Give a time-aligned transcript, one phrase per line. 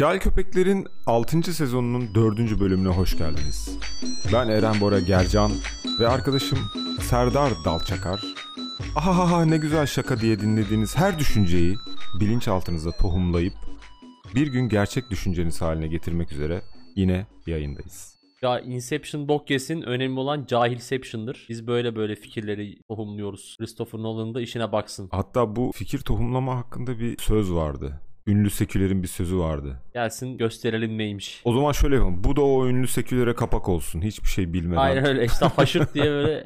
[0.00, 1.54] Cahil Köpekler'in 6.
[1.54, 2.60] sezonunun 4.
[2.60, 3.78] bölümüne hoş geldiniz.
[4.32, 5.52] Ben Eren Bora Gercan
[6.00, 6.58] ve arkadaşım
[7.00, 8.20] Serdar Dalçakar.
[8.96, 11.76] Ahaha ne güzel şaka diye dinlediğiniz her düşünceyi
[12.20, 13.52] bilinçaltınıza tohumlayıp
[14.34, 16.62] bir gün gerçek düşünceniz haline getirmek üzere
[16.96, 18.18] yine yayındayız.
[18.42, 21.46] Ya Inception bok yesin önemli olan cahilception'dır.
[21.48, 23.56] Biz böyle böyle fikirleri tohumluyoruz.
[23.58, 25.08] Christopher Nolan'ın da işine baksın.
[25.10, 28.00] Hatta bu fikir tohumlama hakkında bir söz vardı.
[28.26, 29.82] Ünlü sekülerin bir sözü vardı.
[29.94, 31.40] Gelsin gösterelim neymiş.
[31.44, 32.24] O zaman şöyle yapalım.
[32.24, 34.02] Bu da o ünlü sekülere kapak olsun.
[34.02, 34.80] Hiçbir şey bilmeden.
[34.80, 36.44] Aynen öyle işte haşırt diye böyle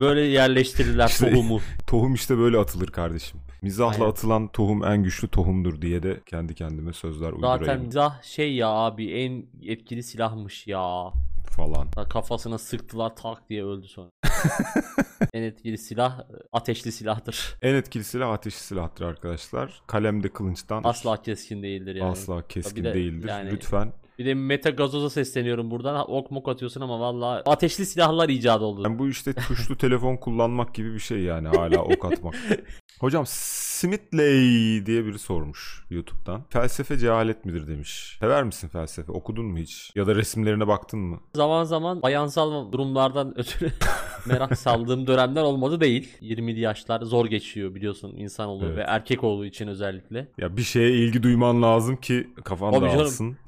[0.00, 1.60] böyle yerleştirirler İşte- tohumu.
[1.86, 3.40] Tohum işte böyle atılır kardeşim.
[3.62, 4.10] Mizahla Aynen.
[4.10, 8.68] atılan tohum en güçlü tohumdur diye de kendi kendime sözler uydurayım Zaten mizah şey ya
[8.68, 11.12] abi en etkili silahmış ya.
[11.56, 11.88] Falan.
[12.08, 14.10] Kafasına sıktılar tak diye öldü sonra.
[15.32, 16.20] en etkili silah
[16.52, 17.54] ateşli silahdır.
[17.62, 19.82] En etkili silah ateşli silahtır arkadaşlar.
[19.86, 22.10] Kalem de kılıçtan Asla keskin değildir yani.
[22.10, 23.28] asla keskin de değildir.
[23.28, 23.92] yani- Lütfen.
[24.18, 26.10] Bir de Meta Gazoz'a sesleniyorum buradan.
[26.10, 28.82] Ok mok atıyorsun ama vallahi ateşli silahlar icat oldu.
[28.84, 32.34] Yani bu işte tuşlu telefon kullanmak gibi bir şey yani hala ok atmak.
[33.00, 33.24] Hocam
[33.76, 36.42] Smithley diye biri sormuş YouTube'dan.
[36.50, 38.16] Felsefe cehalet midir demiş.
[38.20, 39.12] Sever misin felsefe?
[39.12, 39.92] Okudun mu hiç?
[39.94, 41.20] Ya da resimlerine baktın mı?
[41.34, 43.72] Zaman zaman bayansal durumlardan ötürü
[44.26, 46.12] merak saldığım dönemler olmadı değil.
[46.22, 48.76] 20'li yaşlar zor geçiyor biliyorsun insanoğlu Evet.
[48.76, 50.28] ve erkek olduğu için özellikle.
[50.38, 53.36] Ya bir şeye ilgi duyman lazım ki kafan dağılsın.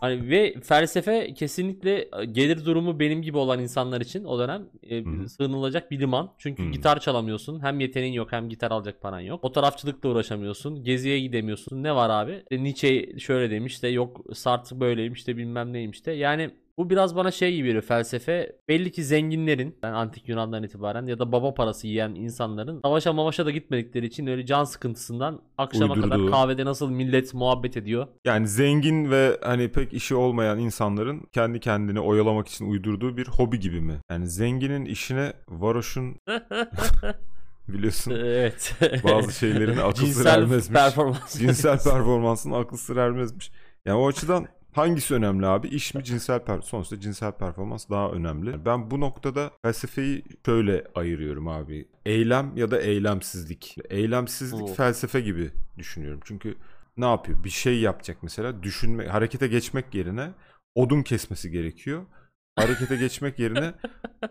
[0.00, 5.90] Hani ve felsefe kesinlikle gelir durumu benim gibi olan insanlar için o dönem e, sığınılacak
[5.90, 6.32] bir liman.
[6.38, 6.70] Çünkü Hı.
[6.70, 7.62] gitar çalamıyorsun.
[7.62, 9.44] Hem yeteneğin yok hem gitar alacak paran yok.
[9.68, 10.84] Fotoğrafçılıkla uğraşamıyorsun.
[10.84, 11.82] Geziye gidemiyorsun.
[11.82, 12.32] Ne var abi?
[12.32, 16.12] İşte Nietzsche şöyle demiş de yok Sartre böyleymiş de bilmem neymiş de.
[16.12, 18.52] Yani bu biraz bana şey gibi geliyor felsefe.
[18.68, 23.46] Belli ki zenginlerin, ben antik Yunan'dan itibaren ya da baba parası yiyen insanların savaşa mavaşa
[23.46, 26.30] da gitmedikleri için öyle can sıkıntısından akşama kadar Uydurduğu.
[26.30, 28.06] kahvede nasıl millet muhabbet ediyor.
[28.24, 33.60] Yani zengin ve hani pek işi olmayan insanların kendi kendini oyalamak için uydurduğu bir hobi
[33.60, 33.94] gibi mi?
[34.10, 36.16] Yani zenginin işine varoşun
[37.68, 38.74] biliyorsun Evet.
[39.04, 40.78] bazı şeylerin akıl sır Cinsel ermezmiş.
[40.80, 41.38] performans.
[41.38, 43.50] cinsel performansın akıl sır ermezmiş.
[43.86, 45.68] Yani o açıdan hangisi önemli abi?
[45.68, 48.64] İş mi cinsel per sonuçta cinsel performans daha önemli.
[48.64, 51.88] Ben bu noktada felsefeyi şöyle ayırıyorum abi.
[52.06, 53.76] Eylem ya da eylemsizlik.
[53.90, 54.74] Eylemsizlik Oo.
[54.74, 56.20] felsefe gibi düşünüyorum.
[56.24, 56.54] Çünkü
[56.96, 57.44] ne yapıyor?
[57.44, 58.62] Bir şey yapacak mesela.
[58.62, 60.30] Düşünme, harekete geçmek yerine
[60.74, 62.02] odun kesmesi gerekiyor.
[62.58, 63.72] Harekete geçmek yerine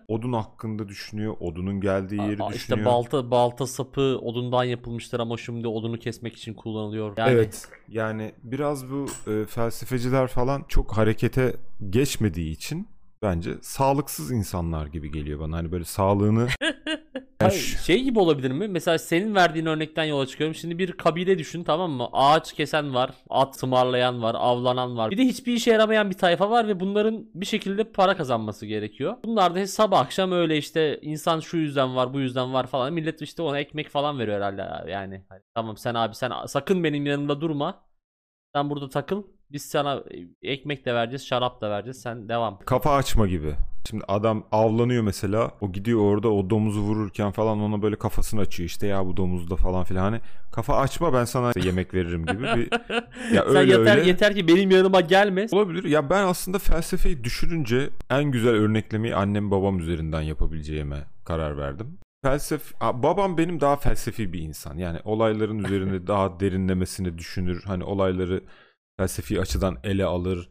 [0.08, 1.36] odun hakkında düşünüyor.
[1.40, 2.54] Odunun geldiği yeri Aa, düşünüyor.
[2.54, 7.14] İşte balta balta sapı odundan yapılmıştır ama şimdi odunu kesmek için kullanılıyor.
[7.18, 7.68] Yani Evet.
[7.88, 11.56] Yani biraz bu e, felsefeciler falan çok harekete
[11.90, 12.88] geçmediği için
[13.22, 15.58] bence sağlıksız insanlar gibi geliyor bana.
[15.58, 16.48] Hani böyle sağlığını
[17.42, 18.68] Hayır, şey gibi olabilir mi?
[18.68, 20.56] Mesela senin verdiğin örnekten yola çıkıyorum.
[20.56, 22.10] Şimdi bir kabile düşün tamam mı?
[22.14, 25.12] Ağaç kesen var, at tımarlayan var, avlanan var.
[25.12, 29.18] Bir de hiçbir işe yaramayan bir tayfa var ve bunların bir şekilde para kazanması gerekiyor.
[29.26, 32.94] Bunlar da sabah akşam öyle işte insan şu yüzden var, bu yüzden var falan.
[32.94, 35.26] Millet işte ona ekmek falan veriyor herhalde yani.
[35.30, 37.88] Hani, tamam sen abi sen sakın benim yanımda durma.
[38.56, 39.24] Sen burada takıl.
[39.52, 40.04] Biz sana
[40.42, 42.02] ekmek de vereceğiz, şarap da vereceğiz.
[42.02, 42.60] Sen devam.
[42.66, 43.56] kafa açma gibi.
[43.90, 45.52] Şimdi adam avlanıyor mesela.
[45.62, 48.68] O gidiyor orada o domuzu vururken falan ona böyle kafasını açıyor.
[48.70, 50.02] İşte ya bu domuzda falan filan.
[50.02, 50.22] Hani
[50.52, 52.70] kafa açma ben sana yemek veririm gibi bir
[53.36, 54.08] Ya Sen öyle yeter öyle.
[54.08, 55.48] yeter ki benim yanıma gelme.
[55.52, 55.84] Olabilir.
[55.84, 61.98] Ya ben aslında felsefeyi düşününce en güzel örneklemeyi annem babam üzerinden yapabileceğime karar verdim.
[62.24, 64.78] Felsef babam benim daha felsefi bir insan.
[64.78, 67.64] Yani olayların üzerinde daha derinlemesine düşünür.
[67.66, 68.42] Hani olayları
[68.98, 70.50] felsefi açıdan ele alır.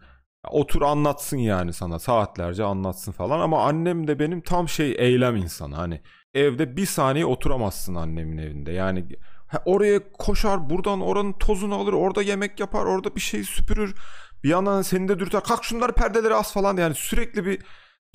[0.50, 5.74] Otur anlatsın yani sana saatlerce anlatsın falan ama annem de benim tam şey eylem insanı.
[5.74, 6.00] Hani
[6.34, 8.72] evde bir saniye oturamazsın annemin evinde.
[8.72, 9.06] Yani
[9.64, 13.94] oraya koşar buradan oranın tozunu alır orada yemek yapar orada bir şey süpürür.
[14.44, 17.62] Bir yandan seni de dürter kalk şunları perdeleri as falan yani sürekli bir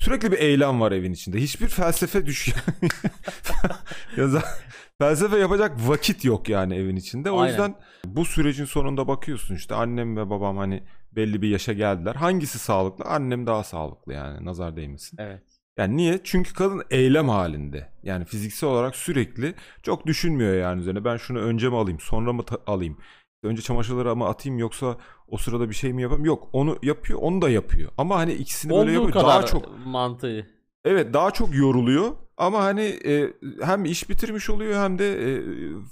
[0.00, 1.38] sürekli bir eylem var evin içinde.
[1.38, 2.48] Hiçbir felsefe düş
[4.16, 4.44] ya za-
[4.98, 7.30] felsefe yapacak vakit yok yani evin içinde.
[7.30, 7.48] O Aynen.
[7.48, 12.14] yüzden bu sürecin sonunda bakıyorsun işte annem ve babam hani belli bir yaşa geldiler.
[12.14, 13.04] Hangisi sağlıklı?
[13.04, 15.16] Annem daha sağlıklı yani nazar değmesin.
[15.20, 15.42] Evet.
[15.78, 16.20] Yani niye?
[16.24, 17.92] Çünkü kadın eylem halinde.
[18.02, 21.04] Yani fiziksel olarak sürekli çok düşünmüyor yani üzerine.
[21.04, 22.98] Ben şunu önce mi alayım, sonra mı alayım?
[23.42, 24.96] Önce çamaşırları mı atayım yoksa
[25.28, 26.24] o sırada bir şey mi yapayım?
[26.24, 27.90] Yok, onu yapıyor, onu da yapıyor.
[27.98, 29.12] Ama hani ikisini böyle Olduğu yapıyor.
[29.12, 30.46] kadar Daha çok mantığı.
[30.84, 33.32] Evet daha çok yoruluyor ama hani e,
[33.62, 35.42] hem iş bitirmiş oluyor hem de e,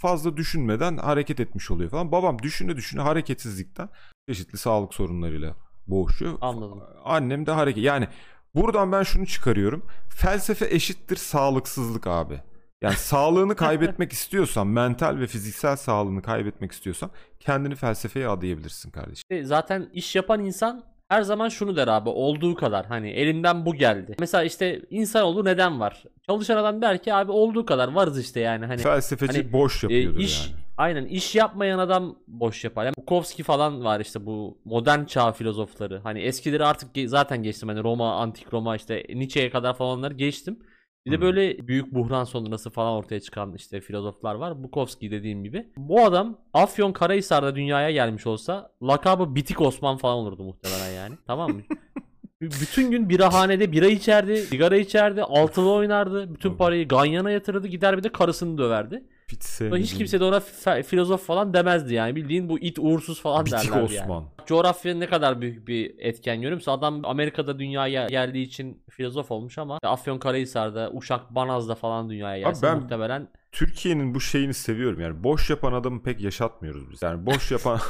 [0.00, 2.12] fazla düşünmeden hareket etmiş oluyor falan.
[2.12, 3.88] Babam düşüne düşüne hareketsizlikten
[4.28, 5.56] çeşitli sağlık sorunlarıyla
[5.86, 6.38] boğuşuyor.
[6.40, 6.82] Anladım.
[7.04, 7.84] Annem de hareket.
[7.84, 8.08] Yani
[8.54, 9.86] buradan ben şunu çıkarıyorum.
[10.08, 12.40] Felsefe eşittir sağlıksızlık abi.
[12.82, 17.10] Yani sağlığını kaybetmek istiyorsan, mental ve fiziksel sağlığını kaybetmek istiyorsan
[17.40, 19.22] kendini felsefeye adayabilirsin kardeşim.
[19.30, 23.74] İşte Zaten iş yapan insan her zaman şunu der abi olduğu kadar hani elimden bu
[23.74, 24.16] geldi.
[24.18, 26.04] Mesela işte insanoğlu neden var?
[26.26, 29.86] Çalışan adam der ki abi olduğu kadar varız işte yani hani Felsefeci hani, boş e,
[29.86, 30.56] yapıyordur iş yani.
[30.76, 32.84] aynen iş yapmayan adam boş yapar.
[32.84, 36.00] Yani Bukowski falan var işte bu modern çağ filozofları.
[36.02, 40.58] Hani eskileri artık zaten geçtim hani Roma, antik Roma işte Nietzsche'ye kadar falan onları geçtim.
[41.06, 44.62] Bir de böyle büyük buhran sonrası falan ortaya çıkan işte filozoflar var.
[44.62, 45.68] Bukowski dediğim gibi.
[45.76, 51.14] Bu adam Afyon Karahisar'da dünyaya gelmiş olsa lakabı Bitik Osman falan olurdu muhtemelen yani.
[51.26, 51.62] tamam mı?
[52.40, 56.34] Bütün gün birahanede bira içerdi, sigara içerdi, altılı oynardı.
[56.34, 57.68] Bütün parayı ganyana yatırırdı.
[57.68, 59.04] Gider bir de karısını döverdi.
[59.32, 60.40] Hiç Hiç sevmediğim kimse de ona
[60.82, 62.16] filozof falan demezdi yani.
[62.16, 64.04] Bildiğin bu it uğursuz falan Bitik derlerdi yani.
[64.04, 64.24] Osman.
[64.46, 66.62] Coğrafya ne kadar büyük bir etken görüyor?
[66.66, 72.78] Adam Amerika'da dünyaya geldiği için filozof olmuş ama Afyonkarahisar'da, Uşak, Banaz'da falan dünyaya gelse ben-
[72.78, 77.02] muhtemelen Türkiye'nin bu şeyini seviyorum yani boş yapan adamı pek yaşatmıyoruz biz.
[77.02, 77.80] Yani boş yapan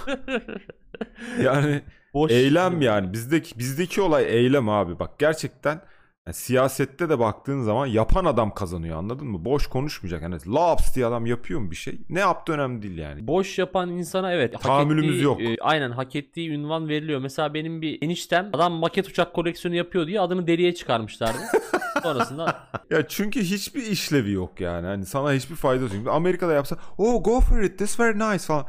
[1.42, 1.82] yani
[2.14, 4.98] boş eylem yani bizdeki bizdeki olay eylem abi.
[4.98, 5.80] Bak gerçekten
[6.26, 9.44] yani siyasette de baktığın zaman yapan adam kazanıyor anladın mı?
[9.44, 10.22] Boş konuşmayacak.
[10.22, 12.00] Yani laps diye adam yapıyor mu bir şey?
[12.08, 13.26] Ne yaptığı önemli değil yani.
[13.26, 15.40] Boş yapan insana evet Tahammülümüz ettiği, yok.
[15.40, 17.20] e, aynen hak ettiği ünvan veriliyor.
[17.20, 21.38] Mesela benim bir eniştem adam maket uçak koleksiyonu yapıyor diye adını deliye çıkarmışlardı.
[22.02, 24.86] Sonrasında Ya çünkü hiçbir işlevi yok yani.
[24.86, 26.08] Hani sana hiçbir faydası yok.
[26.08, 28.66] Amerika'da yapsa oh go for it this very nice falan.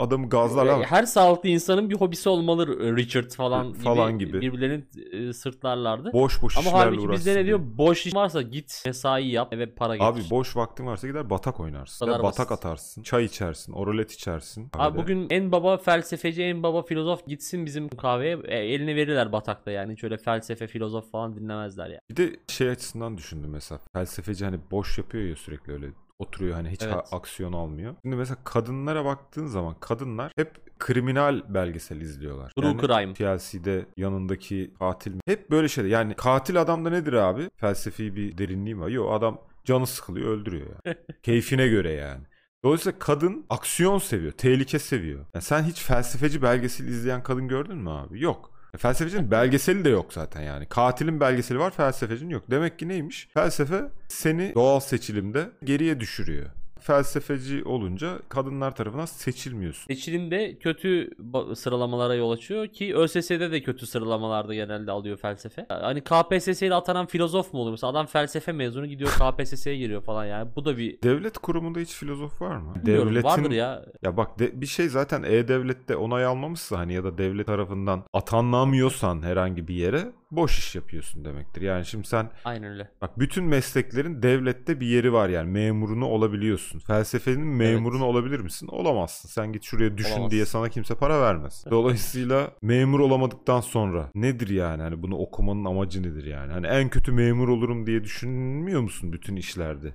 [0.00, 4.40] Adamı gazlarlar ama her sağlıklı insanın bir hobisi olmalı Richard falan gibi, Falan gibi.
[4.40, 6.12] birbirlerini e, sırtlarlardı.
[6.12, 7.60] boş boş Ama işlerle halbuki bizde uğraşsın ne diyor?
[7.62, 10.06] Boş iş varsa git mesai yap eve para getir.
[10.08, 12.06] Abi boş vaktin varsa gider batak oynarsın.
[12.06, 12.64] kadar batak basit.
[12.64, 13.02] atarsın.
[13.02, 13.72] Çay içersin.
[13.72, 14.62] Oralet içersin.
[14.64, 15.02] Abi kahvede.
[15.02, 18.38] bugün en baba felsefeci, en baba filozof gitsin bizim kahveye.
[18.44, 19.92] E, eline verirler batakta yani.
[19.92, 22.00] Hiç öyle felsefe, filozof falan dinlemezler ya.
[22.10, 23.80] Bir de şey açısından düşündüm mesela.
[23.92, 25.86] Felsefeci hani boş yapıyor ya sürekli öyle
[26.20, 26.94] oturuyor hani hiç Evet.
[27.12, 27.94] aksiyon almıyor.
[28.02, 32.50] Şimdi mesela kadınlara baktığın zaman kadınlar hep kriminal belgesel izliyorlar.
[32.50, 33.14] True crime.
[33.14, 35.20] TLC'de yanındaki katil mi?
[35.26, 35.88] Hep böyle şeyler.
[35.88, 37.50] Yani katil adamda nedir abi?
[37.56, 38.88] Felsefi bir derinliği var?
[38.88, 40.96] Yok adam canı sıkılıyor öldürüyor yani.
[41.22, 42.24] Keyfine göre yani.
[42.64, 45.26] Dolayısıyla kadın aksiyon seviyor, tehlike seviyor.
[45.34, 48.20] Yani sen hiç felsefeci belgesel izleyen kadın gördün mü abi?
[48.22, 48.59] Yok.
[48.76, 50.66] Felsefecinin belgeseli de yok zaten yani.
[50.66, 52.44] Katilin belgeseli var, felsefecinin yok.
[52.50, 53.28] Demek ki neymiş?
[53.34, 56.46] Felsefe seni doğal seçilimde geriye düşürüyor.
[56.80, 59.86] Felsefeci olunca kadınlar tarafından seçilmiyorsun.
[59.86, 65.66] Seçilimde kötü ba- sıralamalara yol açıyor ki ÖSS'de de kötü sıralamalarda genelde alıyor felsefe.
[65.68, 67.70] Hani KPSS ile atanan filozof mu olur?
[67.70, 70.48] Mesela adam felsefe mezunu gidiyor KPSS'ye giriyor falan yani.
[70.56, 72.74] Bu da bir Devlet kurumunda hiç filozof var mı?
[72.74, 73.84] Bilmiyorum, vardır ya.
[74.02, 79.22] Ya bak de- bir şey zaten E-Devlet'te onay almamışsa hani ya da devlet tarafından atanamıyorsan
[79.22, 81.62] herhangi bir yere boş iş yapıyorsun demektir.
[81.62, 82.90] Yani şimdi sen Aynen öyle.
[83.00, 86.78] bak bütün mesleklerin devlette bir yeri var yani memurunu olabiliyorsun.
[86.78, 88.68] Felsefenin memurunu olabilir misin?
[88.72, 89.28] Olamazsın.
[89.28, 90.30] Sen git şuraya düşün Olamazsın.
[90.30, 91.64] diye sana kimse para vermez.
[91.70, 94.82] Dolayısıyla memur olamadıktan sonra nedir yani?
[94.82, 96.52] Hani bunu okumanın amacı nedir yani?
[96.52, 99.94] Hani en kötü memur olurum diye düşünmüyor musun bütün işlerde?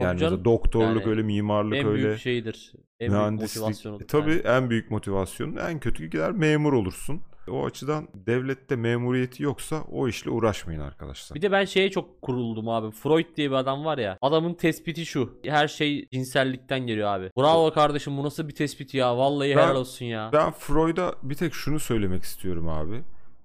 [0.00, 0.44] Yani canım.
[0.44, 2.72] doktorluk Yani öyle, mimarlık En öyle büyük şeydir.
[3.00, 3.56] En büyük.
[4.02, 4.42] E, tabii yani.
[4.44, 7.22] en büyük motivasyonun en kötü gider memur olursun.
[7.50, 11.36] O açıdan devlette memuriyeti yoksa o işle uğraşmayın arkadaşlar.
[11.36, 12.90] Bir de ben şeye çok kuruldum abi.
[12.90, 14.18] Freud diye bir adam var ya.
[14.22, 15.40] Adamın tespiti şu.
[15.44, 17.30] Her şey cinsellikten geliyor abi.
[17.38, 19.16] Bravo kardeşim bu nasıl bir tespit ya.
[19.18, 20.30] Vallahi Ben- helal olsun ya.
[20.32, 23.02] Ben Freud'a bir tek şunu söylemek istiyorum abi.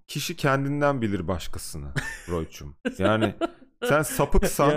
[0.07, 1.93] Kişi kendinden bilir başkasını
[2.25, 2.75] Freud'cum.
[2.97, 3.33] Yani
[3.83, 4.71] sen sapıksan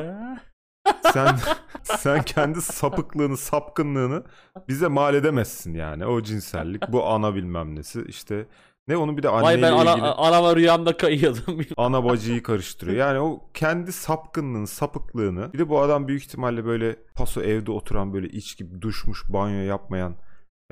[1.12, 1.36] sen
[1.84, 4.22] sen kendi sapıklığını, sapkınlığını
[4.68, 6.06] bize mal edemezsin yani.
[6.06, 8.46] O cinsellik, bu ana bilmem nesi işte
[8.88, 11.60] ne onu bir de anneyle Vay ben ana, ilgili anama rüyamda kayıyordum.
[11.76, 12.96] ana bacıyı karıştırıyor.
[12.96, 18.14] Yani o kendi sapkınlığını, sapıklığını bir de bu adam büyük ihtimalle böyle paso evde oturan
[18.14, 20.16] böyle içki duşmuş banyo yapmayan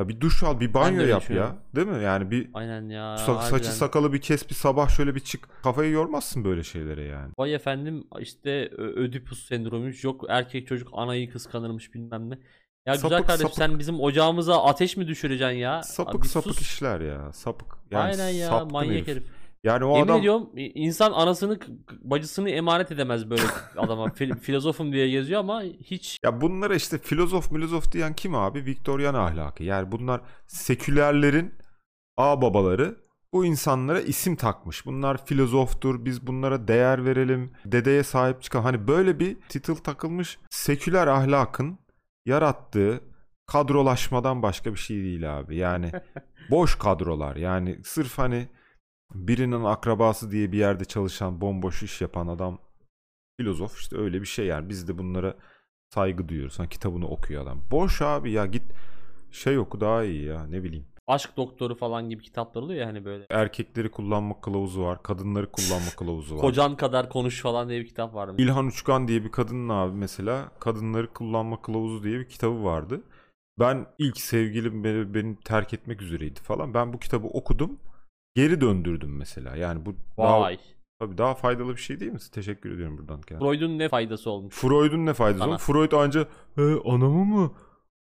[0.01, 1.57] ya bir duş al bir banyo yap ya.
[1.75, 2.03] Değil mi?
[2.03, 3.15] Yani bir Aynen ya.
[3.15, 5.49] sa- saçı sakalı bir kes bir sabah şöyle bir çık.
[5.63, 7.33] Kafayı yormazsın böyle şeylere yani.
[7.39, 10.05] Vay efendim işte Ödipus sendromuymuş.
[10.05, 12.39] Yok erkek çocuk anayı kıskanırmış bilmem ne.
[12.87, 13.59] Ya güzel Sapık, kardeşim sapık.
[13.59, 15.83] sen bizim ocağımıza ateş mi düşüreceksin ya?
[15.83, 16.61] Sapık Abi sapık sus.
[16.63, 17.33] işler ya.
[17.33, 17.77] Sapık.
[17.91, 19.25] Yani Aynen ya manyak herif.
[19.65, 21.59] Yani o Yemin adam ediyorum insan anasını
[22.01, 23.43] bacısını emanet edemez böyle
[23.77, 24.05] adama.
[24.07, 28.67] Fil- filozofum diye geziyor ama hiç Ya bunlara işte filozof milozof diyen kim abi?
[28.67, 29.65] Viktoryan ahlakı.
[29.65, 31.55] Yani bunlar sekülerlerin
[32.17, 32.97] ağ babaları
[33.33, 34.87] bu insanlara isim takmış.
[34.87, 36.05] Bunlar filozoftur.
[36.05, 37.53] Biz bunlara değer verelim.
[37.65, 41.79] Dedeye sahip çıkan hani böyle bir title takılmış seküler ahlakın
[42.27, 43.01] yarattığı
[43.47, 45.57] kadrolaşmadan başka bir şey değil abi.
[45.57, 45.93] Yani
[46.51, 47.37] boş kadrolar.
[47.37, 48.49] Yani sırf hani
[49.15, 52.59] birinin akrabası diye bir yerde çalışan bomboş iş yapan adam
[53.41, 55.35] filozof işte öyle bir şey yani biz de bunlara
[55.95, 56.59] saygı duyuyoruz.
[56.59, 57.63] Hani kitabını okuyor adam.
[57.71, 58.63] Boş abi ya git
[59.31, 60.87] şey oku daha iyi ya ne bileyim.
[61.11, 63.27] Aşk doktoru falan gibi kitaplar oluyor ya hani böyle.
[63.31, 65.03] Erkekleri kullanma kılavuzu var.
[65.03, 66.41] Kadınları kullanma kılavuzu var.
[66.41, 68.31] Kocan kadar konuş falan diye bir kitap var.
[68.39, 73.01] İlhan Uçkan diye bir kadının abi mesela kadınları kullanma kılavuzu diye bir kitabı vardı.
[73.59, 76.75] Ben ilk sevgilim beni, beni terk etmek üzereydi falan.
[76.75, 77.79] Ben bu kitabı okudum.
[78.35, 79.57] Geri döndürdüm mesela.
[79.57, 80.59] Yani bu daha, Vay.
[81.01, 82.19] tabii daha faydalı bir şey değil mi?
[82.33, 83.49] Teşekkür ediyorum buradan kendine.
[83.49, 84.55] Freud'un ne faydası olmuş?
[84.55, 85.59] Freud'un ne faydası var?
[85.59, 87.53] Freud anca "He, anama mı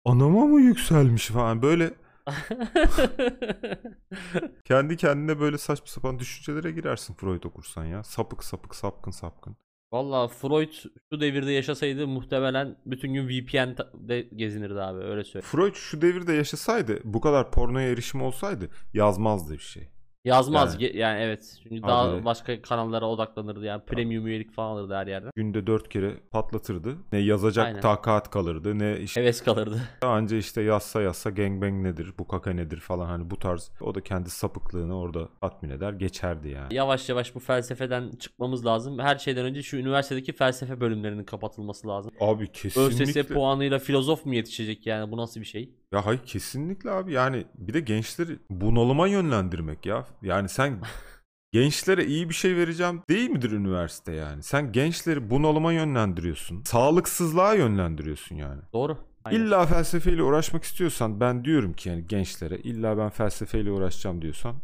[0.05, 1.93] anama mı yükselmiş falan böyle
[4.65, 8.03] kendi kendine böyle saçma sapan düşüncelere girersin Freud okursan ya.
[8.03, 9.57] Sapık sapık sapkın sapkın.
[9.91, 10.73] Valla Freud
[11.13, 15.51] şu devirde yaşasaydı muhtemelen bütün gün VPN'de gezinirdi abi öyle söyleyeyim.
[15.51, 19.89] Freud şu devirde yaşasaydı bu kadar pornoya erişim olsaydı yazmazdı bir şey.
[20.27, 20.97] Yazmaz Yani.
[20.97, 21.59] yani, evet.
[21.63, 21.87] Çünkü Abi.
[21.87, 25.31] daha başka kanallara odaklanırdı yani premium üyelik falan alırdı her yerden.
[25.35, 26.95] Günde dört kere patlatırdı.
[27.11, 27.81] Ne yazacak Aynen.
[27.81, 29.81] takat kalırdı ne işte Heves kalırdı.
[30.01, 34.01] anca işte yazsa yazsa gangbang nedir bu kaka nedir falan hani bu tarz o da
[34.01, 36.75] kendi sapıklığını orada tatmin eder geçerdi yani.
[36.75, 38.99] Yavaş yavaş bu felsefeden çıkmız lazım.
[38.99, 42.11] Her şeyden önce şu üniversitedeki felsefe bölümlerinin kapatılması lazım.
[42.19, 43.19] Abi kesinlikle.
[43.21, 45.69] ÖSS puanıyla filozof mu yetişecek yani bu nasıl bir şey?
[45.93, 50.05] Ya hayır kesinlikle abi yani bir de gençleri bunalıma yönlendirmek ya.
[50.21, 50.79] Yani sen
[51.51, 54.43] gençlere iyi bir şey vereceğim değil midir üniversite yani?
[54.43, 56.63] Sen gençleri bunalıma yönlendiriyorsun.
[56.63, 58.61] Sağlıksızlığa yönlendiriyorsun yani.
[58.73, 58.97] Doğru.
[59.25, 59.39] Aynen.
[59.39, 64.55] İlla felsefeyle uğraşmak istiyorsan ben diyorum ki yani gençlere illa ben felsefeyle uğraşacağım diyorsan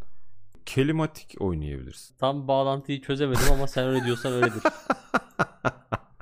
[0.65, 2.15] kelimatik oynayabilirsin.
[2.17, 4.63] Tam bağlantıyı çözemedim ama sen öyle diyorsan öyledir.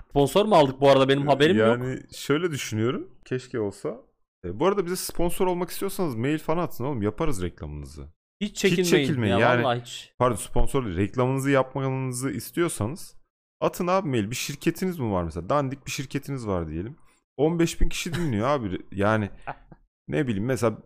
[0.09, 1.67] Sponsor mu aldık bu arada benim haberim yok.
[1.67, 3.07] yani şöyle düşünüyorum.
[3.25, 3.97] Keşke olsa.
[4.45, 8.07] E, bu arada bize sponsor olmak istiyorsanız mail falan atın oğlum yaparız reklamınızı.
[8.41, 8.89] Hiç çekinmeyin.
[8.89, 9.63] çekinmeyin ya, yani.
[9.63, 10.13] Vallahi hiç.
[10.19, 13.15] pardon sponsor değil, reklamınızı yapmanızı istiyorsanız
[13.59, 14.29] atın abi mail.
[14.29, 15.49] Bir şirketiniz mi var mesela?
[15.49, 16.95] Dandik bir şirketiniz var diyelim.
[17.37, 18.81] 15 bin kişi dinliyor abi.
[18.91, 19.29] Yani
[20.07, 20.77] ne bileyim mesela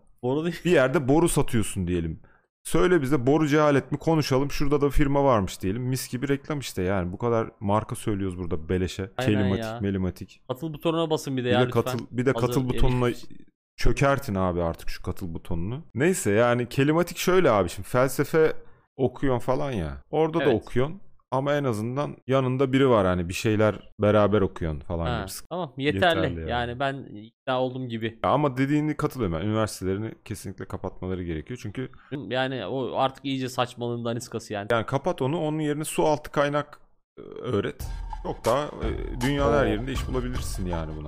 [0.66, 2.20] bir yerde boru satıyorsun diyelim.
[2.66, 4.52] Söyle bize boru cehalet mi konuşalım.
[4.52, 5.84] Şurada da firma varmış diyelim.
[5.84, 7.12] Mis gibi reklam işte yani.
[7.12, 9.12] Bu kadar marka söylüyoruz burada beleşe.
[9.18, 9.80] Aynen Kelimatik, ya.
[9.82, 10.42] melimatik.
[10.48, 11.82] Katıl butonuna basın bir de Bir ya de lütfen.
[11.84, 13.38] katıl bir de Hazır katıl butonuna erişmiş.
[13.78, 15.84] çökertin abi artık şu katıl butonunu.
[15.96, 18.54] Neyse yani kelimatik şöyle abi şimdi felsefe
[18.98, 20.04] okuyorsun falan ya.
[20.12, 20.62] Orada da Evet.
[20.62, 21.02] okuyorsun
[21.36, 25.32] ama en azından yanında biri var hani bir şeyler beraber okuyorsun falan Ha, gibi.
[25.32, 26.18] Sık- tamam yeterli.
[26.26, 26.50] Yeterli yani.
[26.52, 26.80] yani.
[26.80, 28.20] ben ikna oldum gibi.
[28.24, 29.46] Ya Ama dediğini katılıyorum ben.
[29.46, 31.60] Üniversitelerini kesinlikle kapatmaları gerekiyor.
[31.64, 31.90] Çünkü
[32.30, 34.68] Yani o artık iyice saçmalığın daniskası yani.
[34.72, 36.80] yani kapat onu onun yerine su altı kaynak
[37.18, 37.84] e, öğret.
[38.24, 41.08] Çok daha e, dünyanın her yerinde iş bulabilirsin yani buna.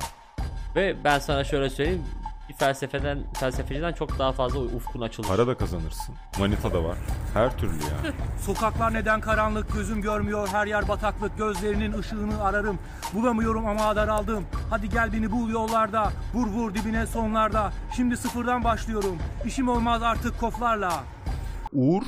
[0.75, 2.03] Ve ben sana şöyle söyleyeyim.
[2.49, 5.27] Bir felsefeden, felsefeciden çok daha fazla ufkun açılır.
[5.27, 6.15] Para da kazanırsın.
[6.39, 6.97] Manita da var.
[7.33, 8.15] Her türlü yani.
[8.41, 12.79] Sokaklar neden karanlık gözüm görmüyor her yer bataklık gözlerinin ışığını ararım
[13.13, 19.17] bulamıyorum ama daraldım hadi gel beni bul yollarda vur vur dibine sonlarda şimdi sıfırdan başlıyorum
[19.45, 21.03] işim olmaz artık koflarla
[21.73, 22.03] Uğur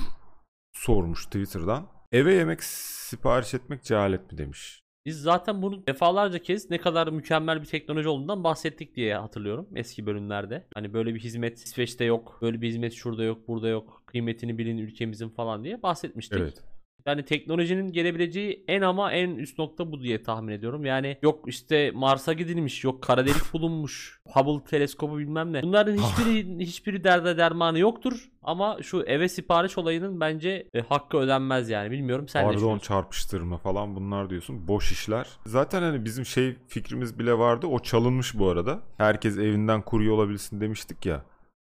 [0.73, 1.87] sormuş Twitter'dan.
[2.11, 4.83] Eve yemek sipariş etmek cehalet mi demiş.
[5.05, 10.05] Biz zaten bunu defalarca kez ne kadar mükemmel bir teknoloji olduğundan bahsettik diye hatırlıyorum eski
[10.05, 10.67] bölümlerde.
[10.73, 14.03] Hani böyle bir hizmet İsveç'te yok, böyle bir hizmet şurada yok, burada yok.
[14.05, 16.39] Kıymetini bilin ülkemizin falan diye bahsetmiştik.
[16.39, 16.63] Evet.
[17.05, 20.85] Yani teknolojinin gelebileceği en ama en üst nokta bu diye tahmin ediyorum.
[20.85, 25.63] Yani yok işte Mars'a gidilmiş, yok kara delik bulunmuş, Hubble teleskobu bilmem ne.
[25.63, 28.29] Bunların hiçbiri hiçbiri derde dermanı yoktur.
[28.43, 31.91] Ama şu eve sipariş olayının bence e, hakkı ödenmez yani.
[31.91, 32.87] Bilmiyorum sen ne Pardon düşünüyorsun?
[32.87, 34.67] çarpıştırma falan bunlar diyorsun.
[34.67, 35.27] Boş işler.
[35.45, 37.67] Zaten hani bizim şey fikrimiz bile vardı.
[37.67, 38.79] O çalınmış bu arada.
[38.97, 41.25] Herkes evinden kurye olabilsin demiştik ya.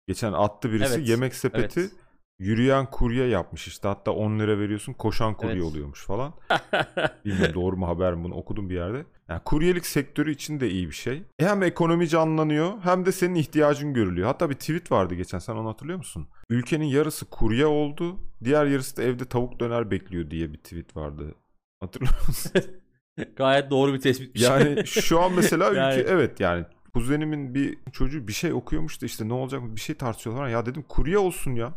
[0.08, 1.92] Geçen attı birisi Evet, yemek sepeti evet.
[2.40, 3.88] Yürüyen kurye yapmış işte.
[3.88, 5.62] Hatta 10 lira veriyorsun koşan kurye Evet.
[5.64, 6.32] oluyormuş falan.
[7.24, 9.04] Bilmiyorum doğru mu haber mi bunu okudum bir yerde.
[9.28, 11.22] Yani kuryelik sektörü için de iyi bir şey.
[11.38, 14.26] E Hem ekonomi canlanıyor hem de senin ihtiyacın görülüyor.
[14.26, 16.28] Hatta bir tweet vardı geçen sen onu hatırlıyor musun?
[16.50, 18.16] Ülkenin yarısı kurye oldu.
[18.44, 21.34] Diğer yarısı da evde tavuk döner bekliyor diye bir tweet vardı.
[21.80, 22.52] Hatırlıyor musun?
[23.36, 24.42] Gayet doğru bir tespitmiş.
[24.42, 29.06] yani şu an mesela ülke Yani- evet yani kuzenimin bir çocuğu bir şey okuyormuş da
[29.06, 30.48] işte ne olacak bir şey tartışıyorlar.
[30.48, 31.72] Ya dedim kurye olsun ya.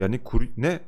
[0.00, 0.80] Yani kurye ne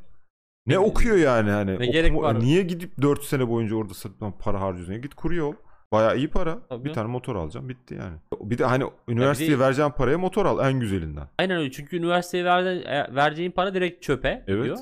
[0.66, 2.40] ne okuyor yani hani Ne gerek var?
[2.40, 4.92] niye gidip 4 sene boyunca orada satılan para harcıyorsun?
[4.92, 5.54] Ya Git kurye ol.
[5.92, 6.58] Bayağı iyi para.
[6.68, 6.84] Tabii.
[6.88, 8.16] Bir tane motor alacağım bitti yani.
[8.40, 11.28] Bir de hani üniversiteye de- vereceğin paraya motor al en güzelinden.
[11.38, 11.70] Aynen öyle.
[11.70, 14.58] Çünkü üniversiteye verdiğin, e, vereceğin para direkt çöpe Evet.
[14.58, 14.78] gidiyor.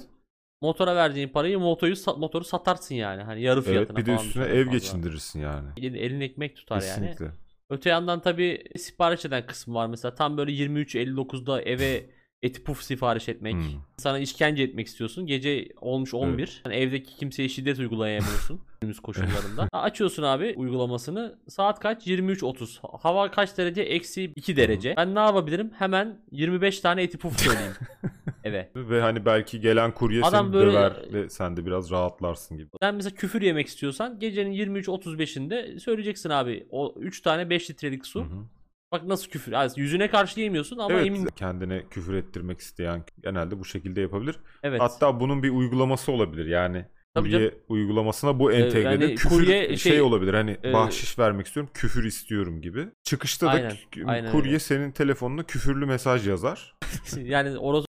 [0.63, 3.23] Motora vereceğin parayı motoru, motoru satarsın yani.
[3.23, 4.73] Hani yarı fiyatına Evet bir de üstüne ev fazla.
[4.79, 5.69] geçindirirsin yani.
[5.77, 6.87] Elin, elin ekmek tutar yani.
[6.87, 7.27] Kesinlikle.
[7.71, 9.87] Öte yandan tabii sipariş eden kısmı var.
[9.87, 12.07] Mesela tam böyle 23.59'da eve
[12.43, 13.55] eti puf sipariş etmek.
[13.55, 13.63] Hmm.
[13.97, 15.27] Sana işkence etmek istiyorsun.
[15.27, 16.63] Gece olmuş 11.
[16.65, 19.69] Yani evdeki kimseye şiddet uygulayamıyorsun günümüz koşullarında.
[19.73, 21.39] Açıyorsun abi uygulamasını.
[21.49, 22.07] Saat kaç?
[22.07, 22.99] 23.30.
[23.03, 23.83] Hava kaç derece?
[23.83, 24.95] Eksi 2 derece.
[24.97, 25.71] Ben ne yapabilirim?
[25.79, 27.73] Hemen 25 tane eti puf söyleyeyim
[28.45, 28.71] eve.
[28.77, 32.69] Ve hani belki gelen kurye Adam seni böyle- döver ve sen de biraz rahatlarsın gibi.
[32.83, 36.67] Sen mesela küfür yemek istiyorsan gecenin 23.35'inde söyleyeceksin abi.
[36.71, 38.21] O 3 tane 5 litrelik su.
[38.21, 38.45] Hı hı.
[38.93, 39.53] Bak nasıl küfür.
[39.53, 44.37] Yani yüzüne karşı yemiyorsun ama evet, emin kendine küfür ettirmek isteyen genelde bu şekilde yapabilir.
[44.63, 44.81] Evet.
[44.81, 46.47] Hatta bunun bir uygulaması olabilir.
[46.47, 49.01] Yani Tabii kurye uygulamasına bu entegredir.
[49.01, 50.35] yani küfür kurye şey, şey- olabilir.
[50.35, 52.89] Hani e, bahşiş vermek istiyorum, küfür istiyorum gibi.
[53.05, 53.73] Çıkışta da Aynen,
[54.07, 54.59] aynen kurye öyle.
[54.59, 56.77] senin telefonuna küfürlü mesaj yazar.
[57.17, 57.87] yani orası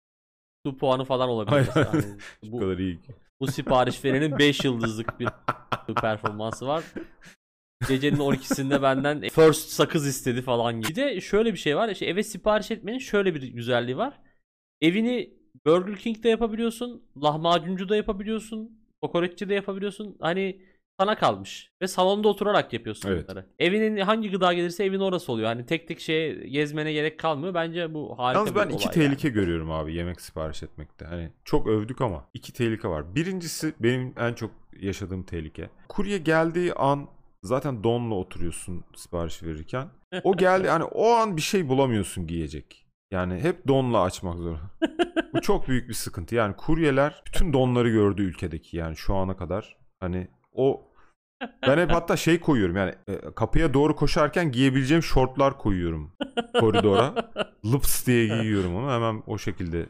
[0.81, 1.69] puanı falan olabilir.
[2.43, 3.01] Bu bu, kadar iyi.
[3.41, 5.29] bu sipariş verenin 5 yıldızlık bir
[6.01, 6.85] performansı var.
[7.89, 10.89] Gecenin 12'sinde benden first sakız istedi falan gibi.
[10.91, 11.89] Bir de şöyle bir şey var.
[11.89, 14.21] İşte eve sipariş etmenin şöyle bir güzelliği var.
[14.81, 15.31] Evini
[15.67, 17.03] Burger King'de yapabiliyorsun.
[17.23, 18.81] Lahmacuncu da yapabiliyorsun.
[19.03, 20.17] Kokoreççi de yapabiliyorsun.
[20.21, 20.63] Hani
[21.01, 21.73] sana kalmış.
[21.83, 23.29] Ve salonda oturarak yapıyorsun Evet.
[23.29, 23.47] bunları.
[23.59, 25.47] Evinin hangi gıda gelirse evin orası oluyor.
[25.49, 27.55] Hani tek tek şeye gezmene gerek kalmıyor.
[27.55, 28.95] Bence bu harika Yalnız bir ben olay iki yani.
[28.95, 31.05] tehlike görüyorum abi yemek sipariş etmekte.
[31.05, 33.15] Hani çok övdük ama iki tehlike var.
[33.15, 35.71] Birincisi benim en çok yaşadığım tehlike.
[35.89, 37.09] Kurye geldiği an
[37.43, 39.89] zaten donla oturuyorsun sipariş verirken.
[40.25, 42.87] O geldi hani o an bir şey bulamıyorsun giyecek.
[43.11, 44.71] Yani hep donla açmak zorunda.
[45.35, 46.35] Bu çok büyük bir sıkıntı.
[46.35, 49.77] Yani kuryeler bütün donları gördü ülkedeki yani şu ana kadar.
[50.01, 50.91] Hani o
[51.67, 56.13] ben hep hatta şey koyuyorum yani e, kapıya doğru koşarken giyebileceğim şortlar koyuyorum
[56.61, 57.15] koridora.
[57.65, 59.87] Lıps diye giyiyorum onu hemen o şekilde.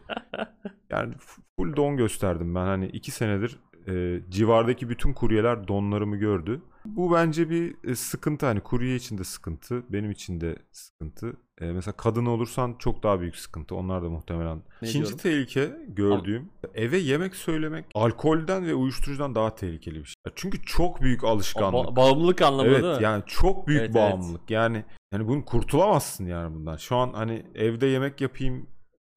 [0.90, 1.14] Yani
[1.56, 3.58] full don gösterdim ben hani iki senedir
[3.90, 6.60] e, civardaki bütün kuryeler donlarımı gördü.
[6.84, 11.36] Bu bence bir e, sıkıntı hani kurye için de sıkıntı benim için de sıkıntı.
[11.60, 14.56] E, mesela kadın olursan çok daha büyük sıkıntı onlar da muhtemelen.
[14.82, 15.16] Ne İkinci diyorum?
[15.18, 20.14] tehlike gördüğüm eve yemek söylemek alkolden ve uyuşturucudan daha tehlikeli bir şey.
[20.36, 21.86] Çünkü çok büyük alışkanlık.
[21.88, 23.02] Ba- bağımlılık anlamında Evet değil mi?
[23.02, 24.12] yani çok büyük Evet, evet.
[24.12, 24.50] bağımlılık.
[24.50, 26.76] Yani yani bunu kurtulamazsın yani bundan.
[26.76, 28.66] Şu an hani evde yemek yapayım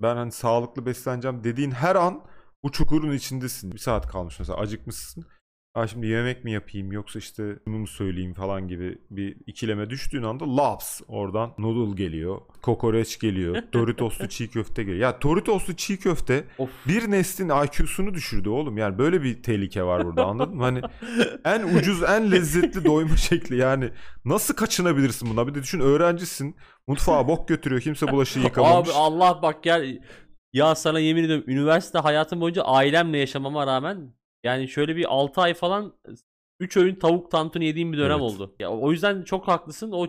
[0.02, 2.22] ben hani sağlıklı besleneceğim dediğin her an
[2.64, 3.72] bu çukurun içindesin.
[3.72, 5.26] Bir saat kalmış mesela acıkmışsın.
[5.74, 10.24] Ha şimdi yemek mi yapayım yoksa işte bunu mu söyleyeyim falan gibi bir ikileme düştüğün
[10.24, 12.42] anda laps oradan noodle geliyor.
[12.62, 13.64] Kokoreç geliyor.
[13.74, 15.00] Doritoslu çiğ köfte geliyor.
[15.02, 16.70] Ya Doritoslu çiğ köfte Of.
[16.88, 18.78] bir neslin IQ'sunu düşürdü oğlum.
[18.78, 20.64] Yani böyle bir tehlike var burada anladın mı?
[20.64, 20.82] Hani
[21.46, 23.90] en ucuz en lezzetli doyma şekli yani
[24.26, 25.48] nasıl kaçınabilirsin buna?
[25.48, 26.56] Bir de düşün öğrencisin
[26.88, 28.90] mutfağa bok götürüyor kimse bulaşığı yıkamamış.
[28.90, 30.00] Abi Allah bak gel.
[30.54, 34.14] Ya sana yemin ediyorum üniversite hayatım boyunca ailemle yaşamama rağmen
[34.44, 35.94] yani şöyle bir 6 ay falan
[36.60, 38.22] 3 öğün tavuk tantuni yediğim bir dönem Evet.
[38.22, 38.56] oldu.
[38.60, 39.92] Ya o yüzden çok haklısın.
[39.92, 40.08] O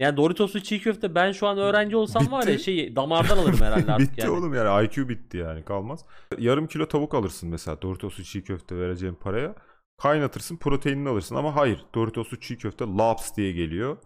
[0.00, 2.64] yani Doritos'lu çiğ köfte ben şu an öğrenci olsam var ya Bitti.
[2.64, 4.30] şey damardan alırım herhalde artık bitti yani.
[4.30, 6.04] oğlum yani IQ bitti yani kalmaz.
[6.38, 9.54] Yarım kilo tavuk alırsın mesela Doritos'lu çiğ köfte vereceğin paraya.
[10.02, 13.96] Kaynatırsın proteinini alırsın ama hayır Doritos'lu çiğ köfte laps diye geliyor.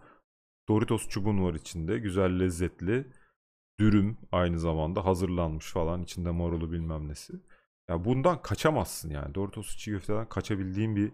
[0.69, 3.07] Doritos çubuğun var içinde güzel lezzetli.
[3.79, 7.33] Dürüm aynı zamanda hazırlanmış falan içinde marulu bilmem nesi.
[7.89, 9.35] Ya bundan kaçamazsın yani.
[9.35, 11.11] Doritos'lu çiğ köfteden kaçabildiğin bir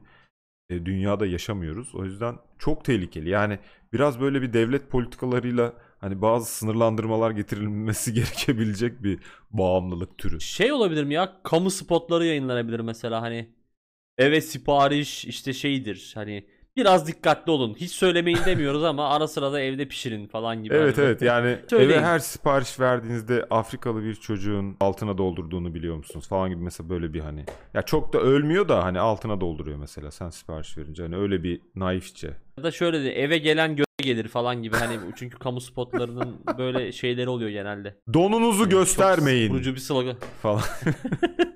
[0.70, 1.96] e, dünyada yaşamıyoruz.
[1.96, 3.30] O yüzden çok tehlikeli.
[3.30, 3.60] Yani
[3.94, 9.20] biraz böyle bir devlet politikalarıyla hani bazı sınırlandırmalar getirilmesi gerekebilecek bir
[9.52, 10.42] bağımlılık türü.
[10.42, 11.42] Şey olabilir mi ya?
[11.44, 13.50] Kamu spotları yayınlanabilir mesela hani.
[14.18, 16.46] Eve sipariş işte şeydir hani
[16.80, 17.74] biraz dikkatli olun.
[17.78, 20.74] Hiç söylemeyin demiyoruz ama ara sıra da evde pişirin falan gibi.
[20.76, 21.90] Evet Hani evet yani Söyleyin.
[21.90, 27.14] eve her sipariş verdiğinizde Afrikalı bir çocuğun altına doldurduğunu biliyor musunuz falan gibi mesela böyle
[27.14, 27.46] bir hani.
[27.74, 31.04] Ya çok da ölmüyor da hani altına dolduruyor mesela sen sipariş verince.
[31.04, 32.28] Hani öyle bir naifçe.
[32.58, 36.92] Ya da şöyle de eve gelen gö gelir falan gibi hani çünkü kamu spotlarının böyle
[36.92, 37.96] şeyleri oluyor genelde.
[38.14, 40.16] Donunuzu Çok göstermeyin Vurucu bir slogan.
[40.42, 40.62] falan.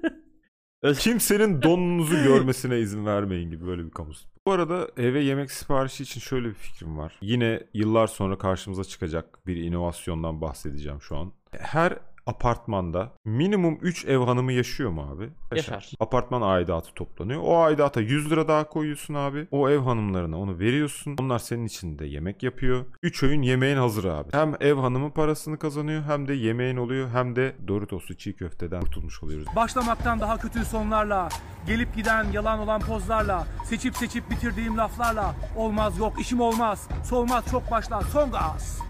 [0.83, 4.11] Öz- Kimsenin donunuzu görmesine izin vermeyin gibi böyle bir kamu.
[4.47, 7.13] Bu arada eve yemek siparişi için şöyle bir fikrim var.
[7.21, 11.31] Yine yıllar sonra karşımıza çıkacak bir inovasyondan bahsedeceğim şu an.
[11.51, 15.29] Her apartmanda minimum 3 ev hanımı yaşıyor mu abi?
[15.55, 15.91] Yaşar.
[15.99, 17.41] Apartman aidatı toplanıyor.
[17.43, 19.47] O aidata 100 lira daha koyuyorsun abi.
[19.51, 21.15] O ev hanımlarına onu veriyorsun.
[21.21, 22.85] Onlar senin için de yemek yapıyor.
[23.03, 24.29] 3 öğün yemeğin hazır abi.
[24.31, 29.23] Hem ev hanımı parasını kazanıyor hem de yemeğin oluyor hem de Doritos'lu çiğ köfteden kurtulmuş
[29.23, 29.47] oluyoruz.
[29.55, 31.29] Başlamaktan daha kötü sonlarla,
[31.67, 37.71] gelip giden yalan olan pozlarla, seçip seçip bitirdiğim laflarla, olmaz yok işim olmaz, solmaz çok
[37.71, 38.83] başlar, son gaz.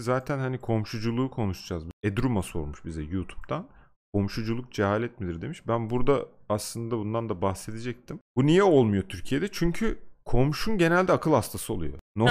[0.00, 1.84] Zaten hani komşuculuğu konuşacağız.
[2.02, 3.68] Edruma sormuş bize YouTube'dan.
[4.12, 5.68] Komşuculuk cehalet midir demiş.
[5.68, 8.20] Ben burada aslında bundan da bahsedecektim.
[8.36, 9.48] Bu niye olmuyor Türkiye'de?
[9.52, 11.98] Çünkü komşun genelde akıl hastası oluyor.
[12.16, 12.28] No-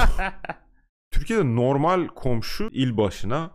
[1.11, 3.51] Türkiye'de normal komşu il başına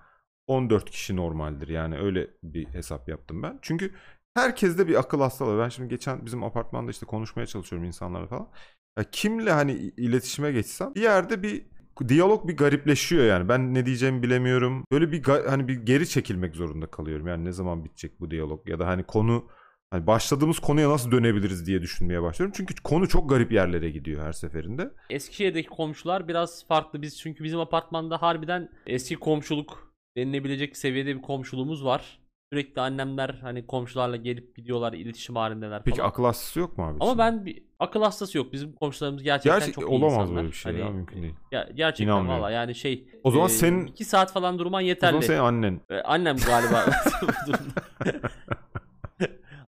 [0.46, 1.68] 14 kişi normaldir.
[1.68, 3.58] Yani öyle bir hesap yaptım ben.
[3.62, 3.94] Çünkü
[4.34, 5.58] herkeste bir akıl hastalığı.
[5.58, 8.48] Ben şimdi geçen bizim apartmanda işte konuşmaya çalışıyorum insanlarla falan.
[8.98, 11.66] Ya kimle hani iletişime geçsem bir yerde bir
[12.08, 13.48] diyalog bir garipleşiyor yani.
[13.48, 14.84] Ben ne diyeceğimi bilemiyorum.
[14.92, 17.26] Böyle bir hani bir geri çekilmek zorunda kalıyorum.
[17.26, 19.48] Yani ne zaman bitecek bu diyalog ya da hani konu
[19.90, 22.54] hani başladığımız konuya nasıl dönebiliriz diye düşünmeye başlıyorum.
[22.56, 24.90] Çünkü konu çok garip yerlere gidiyor her seferinde.
[25.10, 27.02] Eskişehir'deki komşular biraz farklı.
[27.02, 32.18] Biz çünkü bizim apartmanda harbiden eski komşuluk denilebilecek seviyede bir komşuluğumuz var.
[32.52, 36.08] Sürekli annemler hani komşularla gelip gidiyorlar, iletişim halindeler Peki falan.
[36.08, 36.96] akıl hastası yok mu abi?
[37.00, 38.52] Ama ben bir akıl hastası yok.
[38.52, 40.36] Bizim komşularımız gerçekten Gerçi çok iyi olamaz insanlar.
[40.36, 41.34] böyle bir şey Hani, ya mümkün değil.
[41.52, 43.08] Ya, gerçekten valla yani şey.
[43.24, 45.10] O zaman e, senin- iki saat falan durman O yeterli.
[45.12, 45.80] zaman senin annen.
[45.90, 46.84] E, Annem galiba.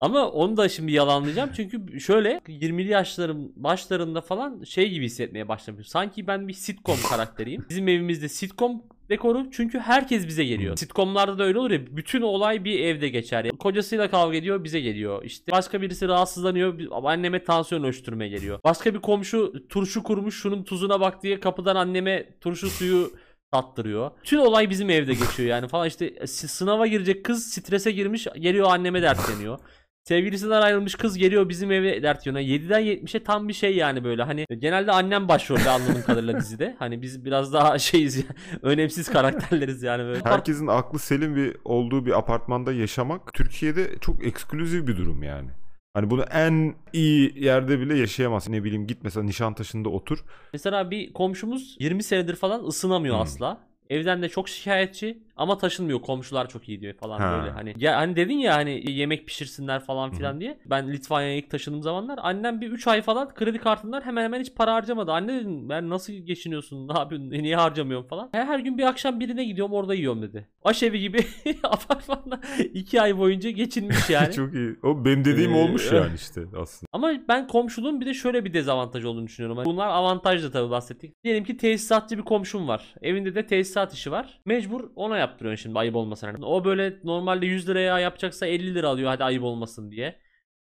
[0.01, 5.85] Ama onu da şimdi yalanlayacağım çünkü şöyle 20'li yaşlarım başlarında falan şey gibi hissetmeye başlamışım.
[5.85, 7.65] Sanki ben bir sitcom karakteriyim.
[7.69, 10.77] Bizim evimizde sitcom dekoru çünkü herkes bize geliyor.
[10.77, 13.45] Sitcomlarda da öyle olur ya bütün olay bir evde geçer.
[13.45, 15.23] Yani kocasıyla kavga ediyor bize geliyor.
[15.23, 18.59] İşte başka birisi rahatsızlanıyor anneme tansiyon ölçtürmeye geliyor.
[18.63, 23.11] Başka bir komşu turşu kurmuş şunun tuzuna bak diye kapıdan anneme turşu suyu
[23.51, 24.11] tattırıyor.
[24.23, 29.01] Tüm olay bizim evde geçiyor yani falan işte sınava girecek kız strese girmiş geliyor anneme
[29.01, 29.59] dertleniyor.
[30.07, 32.45] Sevgilisinden ayrılmış kız geliyor bizim eve dert yanıyor.
[32.45, 34.23] 7'den 70'e tam bir şey yani böyle.
[34.23, 36.75] Hani genelde annem başrolde anladığım kadarıyla dizide.
[36.79, 38.23] Hani biz biraz daha şeyiz ya,
[38.61, 40.21] önemsiz karakterleriz yani böyle.
[40.23, 45.49] Herkesin aklı selim bir olduğu bir apartmanda yaşamak Türkiye'de çok ekskluzif bir durum yani.
[45.93, 48.51] Hani bunu en iyi yerde bile yaşayamazsın.
[48.51, 50.19] Ne bileyim git mesela Nişantaşı'nda otur.
[50.53, 53.21] Mesela bir komşumuz 20 senedir falan ısınamıyor Hmm.
[53.21, 53.65] asla.
[53.89, 56.01] Evden de çok şikayetçi ama taşınmıyor.
[56.01, 57.37] Komşular çok iyi diyor falan Ha.
[57.39, 57.51] böyle.
[57.51, 60.57] Hani ya hani dedin ya hani yemek pişirsinler falan filan diye.
[60.65, 64.55] Ben Litvanya'ya ilk taşındığım zamanlar annem bir 3 ay falan kredi kartından hemen hemen hiç
[64.55, 65.11] para harcamadı.
[65.11, 66.87] Anne dedim ben nasıl geçiniyorsun?
[66.87, 67.29] Ne yapıyorsun?
[67.29, 68.29] Niye harcamıyorsun falan.
[68.31, 70.47] Her, her gün bir akşam birine gidiyorum orada yiyorum dedi.
[70.63, 71.25] Aşevi gibi
[71.63, 72.39] apartmanda
[72.73, 74.31] 2 ay boyunca geçinmiş yani.
[74.35, 74.75] çok iyi.
[74.83, 76.89] O benim dediğim Ee, olmuş yani işte aslında.
[76.93, 79.57] Ama ben komşuluğun bir de şöyle bir dezavantaj olduğunu düşünüyorum.
[79.57, 81.23] Hani Bunlar avantajlı tabii bahsettik.
[81.23, 82.93] Diyelim ki tesisatçı bir komşum var.
[83.01, 84.39] Evinde de tesisat işi var.
[84.45, 86.27] Mecbur ona yaptırıyorsun şimdi ayıp olmasın.
[86.27, 90.19] Hani o böyle normalde 100 liraya yapacaksa 50 lira alıyor hadi ayıp olmasın diye.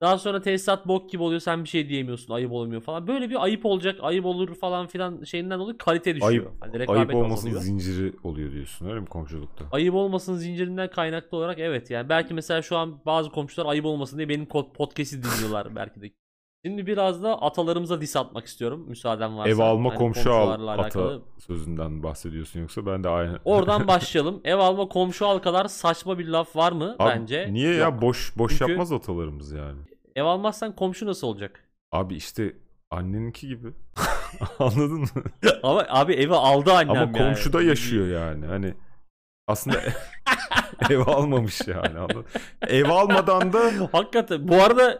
[0.02, 3.08] Daha sonra tesisat bok gibi oluyor sen bir şey diyemiyorsun ayıp olmuyor falan.
[3.08, 6.32] Böyle bir ayıp olacak ayıp olur falan filan şeyinden dolayı kalite düşüyor.
[6.32, 7.62] Ayıp, Hani ayıp olmasın azalıyor.
[7.62, 9.66] zinciri oluyor diyorsun öyle mi komşulukta?
[9.72, 14.18] Ayıp olmasın zincirinden kaynaklı olarak evet yani belki mesela şu an bazı komşular ayıp olmasın
[14.18, 16.12] diye benim podcast'i dinliyorlar belki de.
[16.68, 19.50] Şimdi biraz da atalarımıza diss atmak istiyorum müsaaden varsa.
[19.50, 21.22] Ev alma Hani komşu al ata alakalı.
[21.40, 23.40] sözünden bahsediyorsun yoksa ben de aynı.
[23.46, 24.42] Oradan başlayalım.
[24.44, 27.48] Ev alma komşu al kadar saçma bir laf var mı Abi, bence?
[27.54, 27.80] Niye Yok.
[27.82, 29.80] ya boş boş Çünkü- yapmaz atalarımız yani.
[30.16, 31.64] Ev almazsan komşu nasıl olacak?
[31.92, 32.54] Abi işte
[32.92, 33.68] anneninki gibi.
[34.60, 35.08] Anladın mı?
[35.64, 37.18] Ama abi evi aldı annem Ama yani.
[37.18, 38.46] komşuda yaşıyor yani.
[38.46, 38.74] Hani
[39.48, 39.78] aslında
[40.90, 42.00] ev almamış yani.
[42.00, 42.26] Anladın?
[42.68, 45.00] Ev almadan da Hakikaten bu arada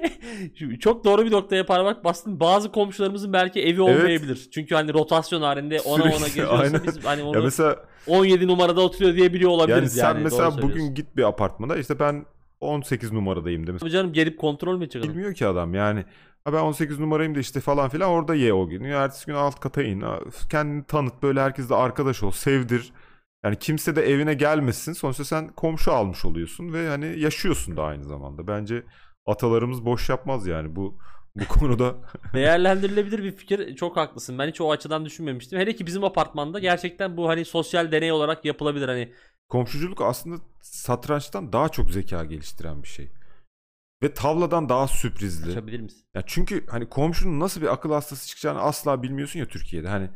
[0.80, 2.40] çok doğru bir noktaya parmak bastın.
[2.40, 3.80] Bazı komşularımızın belki evi Evet.
[3.80, 4.48] olmayabilir.
[4.54, 6.80] Çünkü hani rotasyon halinde ona ona Sürekli, geziyorsa aynen.
[6.86, 10.22] biz hani onu ya mesela 17 numarada oturuyor diye biliyor yani olabiliriz sen yani.
[10.22, 12.26] mesela bugün git bir apartmana işte ben
[12.60, 13.78] 18 numaradayım de mesela.
[13.78, 15.02] Tabii canım gelip kontrol mü adam?
[15.02, 16.04] Bilmiyor ki adam yani.
[16.44, 18.84] Ha ben 18 numarayım da işte falan filan orada ye o gün.
[18.84, 20.04] Ertesi gün alt kata in.
[20.50, 22.30] Kendini tanıt böyle herkesle arkadaş ol.
[22.30, 22.92] Sevdir.
[23.44, 24.92] Yani kimse de evine gelmesin.
[24.92, 28.46] Sonuçta sen komşu almış oluyorsun ve hani yaşıyorsun da aynı zamanda.
[28.46, 28.82] Bence
[29.26, 30.98] atalarımız boş yapmaz yani bu
[31.34, 31.96] bu konuda.
[32.34, 33.76] Değerlendirilebilir bir fikir.
[33.76, 34.38] Çok haklısın.
[34.38, 35.58] Ben hiç o açıdan düşünmemiştim.
[35.58, 39.12] Hele ki bizim apartmanda gerçekten bu hani sosyal deney olarak yapılabilir hani.
[39.48, 43.10] Komşuculuk aslında satrançtan daha çok zeka geliştiren bir şey.
[44.02, 45.50] Ve tavladan daha sürprizli.
[45.50, 46.04] Açabilir misin?
[46.14, 49.88] Ya çünkü hani komşunun nasıl bir akıl hastası çıkacağını asla bilmiyorsun ya Türkiye'de.
[49.88, 50.10] Hani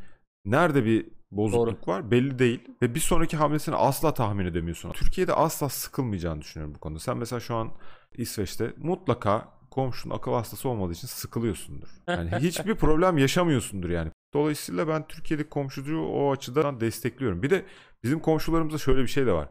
[0.44, 4.92] nerede bir bozukluk var belli değil ve bir sonraki hamlesini asla tahmin edemiyorsun.
[4.92, 6.98] Türkiye'de asla sıkılmayacağını düşünüyorum bu konuda.
[6.98, 7.72] Sen mesela şu an
[8.14, 11.88] İsveç'te mutlaka komşunun akıl hastası olmadığı için sıkılıyorsundur.
[12.08, 14.10] Yani hiçbir problem yaşamıyorsundur yani.
[14.34, 17.42] Dolayısıyla ben Türkiye'deki komşucuğu o açıdan destekliyorum.
[17.42, 17.64] Bir de
[18.02, 19.48] bizim komşularımızda şöyle bir şey de var.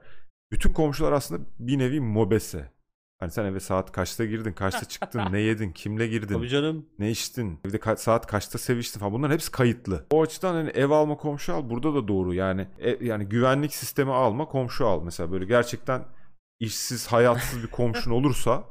[0.52, 2.72] Bütün komşular aslında bir nevi mobese.
[3.22, 6.86] Hani sen eve saat kaçta girdin, kaçta çıktın, ne yedin, kimle girdin, Tabii canım.
[7.00, 10.06] ne içtin, evde ka- saat kaçta seviştin falan bunların hepsi kayıtlı.
[10.12, 14.12] O açıdan hani ev alma komşu al burada da doğru yani e- yani güvenlik sistemi
[14.12, 16.06] alma komşu al mesela böyle gerçekten
[16.60, 18.64] işsiz hayatsız bir komşun olursa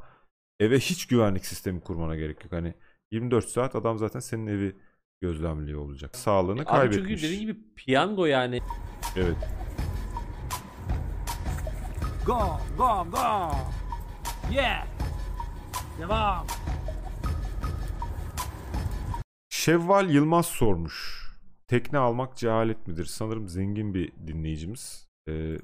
[0.61, 2.53] eve hiç güvenlik sistemi kurmana gerek yok.
[2.53, 2.75] Hani
[3.13, 4.77] 24 saat adam zaten senin evi
[5.21, 6.17] gözlemliyor olacak.
[6.17, 7.09] Sağlığını Abi kaybetmiş.
[7.09, 8.61] çünkü dediğin gibi piyango yani.
[9.17, 9.37] Evet.
[12.27, 13.51] Go, go, go.
[14.53, 14.87] Yeah.
[15.99, 16.47] Devam.
[19.51, 21.27] Şevval Yılmaz sormuş.
[21.69, 23.05] Tekne almak cehalet midir?
[23.05, 25.09] Sanırım zengin bir dinleyicimiz.
[25.29, 25.57] Ee,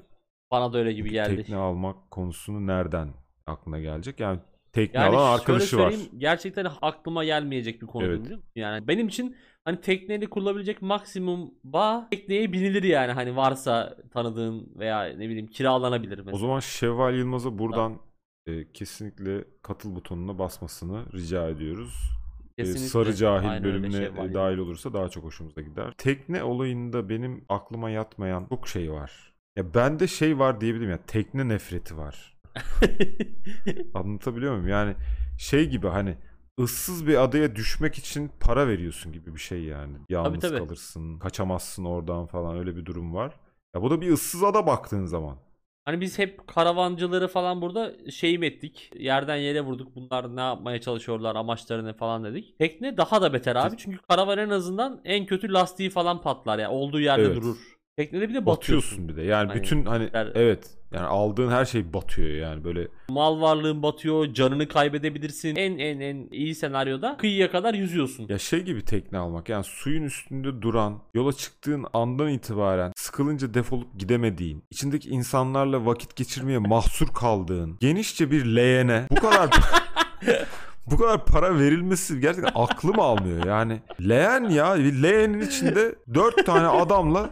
[0.51, 1.35] Bana da öyle gibi geldi.
[1.35, 3.09] Tekne almak konusunu nereden
[3.47, 4.19] aklına gelecek?
[4.19, 4.39] Yani
[4.71, 5.93] tekne Yani alan arkadaşı var.
[6.17, 8.19] Gerçekten aklıma gelmeyecek bir konu Evet.
[8.19, 8.51] biliyor musun?
[8.55, 15.03] Yani benim için hani tekneyle kurulabilecek maksimum bağ tekneye binilir yani hani varsa tanıdığın veya
[15.03, 16.35] ne bileyim kiralanabilir mesela.
[16.35, 17.99] O zaman Şevval Yılmaz'a buradan
[18.47, 22.11] e, kesinlikle katıl butonuna basmasını rica ediyoruz.
[22.57, 22.87] E, Kesinlikle.
[22.87, 24.33] Sarı Cahil Aynen bölümüne Yılmaz.
[24.33, 25.93] dahil olursa daha çok hoşumuza gider.
[25.97, 29.33] Tekne olayında benim aklıma yatmayan çok şey var.
[29.55, 32.37] Ya bende şey var diyebilirim ya tekne nefreti var.
[33.93, 34.67] Anlatabiliyor muyum?
[34.67, 34.95] Yani
[35.37, 36.17] şey gibi hani
[36.59, 39.97] ıssız bir adaya düşmek için para veriyorsun gibi bir şey yani.
[40.09, 40.57] Yalnız tabii.
[40.57, 43.33] kalırsın, kaçamazsın oradan falan öyle bir durum var.
[43.75, 45.37] Ya bu da bir ıssız ada baktığın zaman.
[45.87, 48.91] Hani biz hep karavancıları falan burada şeyim ettik.
[48.99, 49.95] Yerden yere vurduk.
[49.95, 52.57] Bunlar ne yapmaya çalışıyorlar, amaçları ne falan dedik.
[52.57, 53.77] Tekne daha da beter abi.
[53.77, 56.71] Çünkü karavan en azından en kötü lastiği falan patlar ya.
[56.71, 57.35] Olduğu yerde Evet.
[57.35, 57.76] durur.
[57.97, 58.91] Teknede bir de batıyorsun.
[58.97, 59.23] Batıyorsun bir de.
[59.27, 63.83] Yani Hani bütün hani der- evet yani aldığın her şey batıyor yani böyle Mal varlığın
[63.83, 65.55] batıyor, canını kaybedebilirsin.
[65.55, 68.25] En en en iyi senaryoda kıyıya kadar yüzüyorsun.
[68.29, 73.99] ya şey gibi tekne almak yani suyun üstünde duran yola çıktığın andan itibaren sıkılınca defolup
[73.99, 79.49] gidemediğin içindeki insanlarla vakit geçirmeye mahsur kaldığın genişçe bir leğene bu kadar
[80.91, 86.67] bu kadar para verilmesi gerçekten aklım almıyor yani leğen ya bir leğenin içinde dört tane
[86.67, 87.29] adamla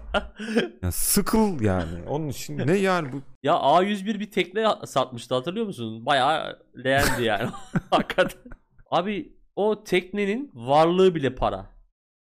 [0.83, 6.05] ya sıkıl yani onun için ne yani bu Ya A101 bir tekne satmıştı hatırlıyor musun?
[6.05, 7.49] Bayağı leğendi yani.
[7.91, 8.41] Hakikaten.
[8.91, 11.65] Abi o teknenin varlığı bile para.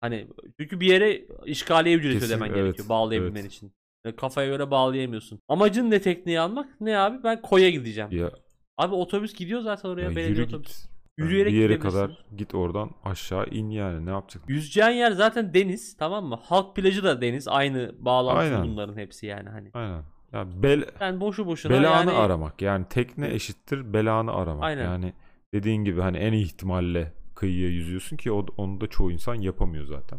[0.01, 0.27] Hani
[0.61, 3.53] çünkü bir yere işgaliye ücret Kesin, ödemen evet, gerekiyor bağlayabilmen evet.
[3.53, 3.73] için.
[4.17, 5.41] Kafaya göre bağlayamıyorsun.
[5.49, 6.81] Amacın ne tekneyi almak?
[6.81, 7.25] Ne abi?
[7.25, 8.11] Ben koya gideceğim.
[8.13, 8.31] ya,
[8.77, 10.03] Abi otobüs gidiyor zaten oraya.
[10.03, 14.53] ya belediye git Yürüyerek bir yere kadar git oradan aşağı in yani ne yapacaksın?
[14.53, 16.39] Yüzeceğin yer zaten deniz tamam mı?
[16.43, 17.49] Halk plajı da deniz.
[17.49, 18.65] Aynı bağlantı Aynen.
[18.65, 19.71] bunların hepsi yani hani.
[19.75, 20.03] Aynen.
[20.33, 22.63] Ya bel, Sen boşu boşuna belanı yani aramak.
[22.63, 24.65] Yani tekne eşittir belanı aramak.
[24.65, 24.85] Aynen.
[24.85, 25.13] Yani
[25.55, 30.19] dediğin gibi hani en iyi ihtimalle kıyıya yüzüyorsun ki onu da çoğu insan yapamıyor zaten.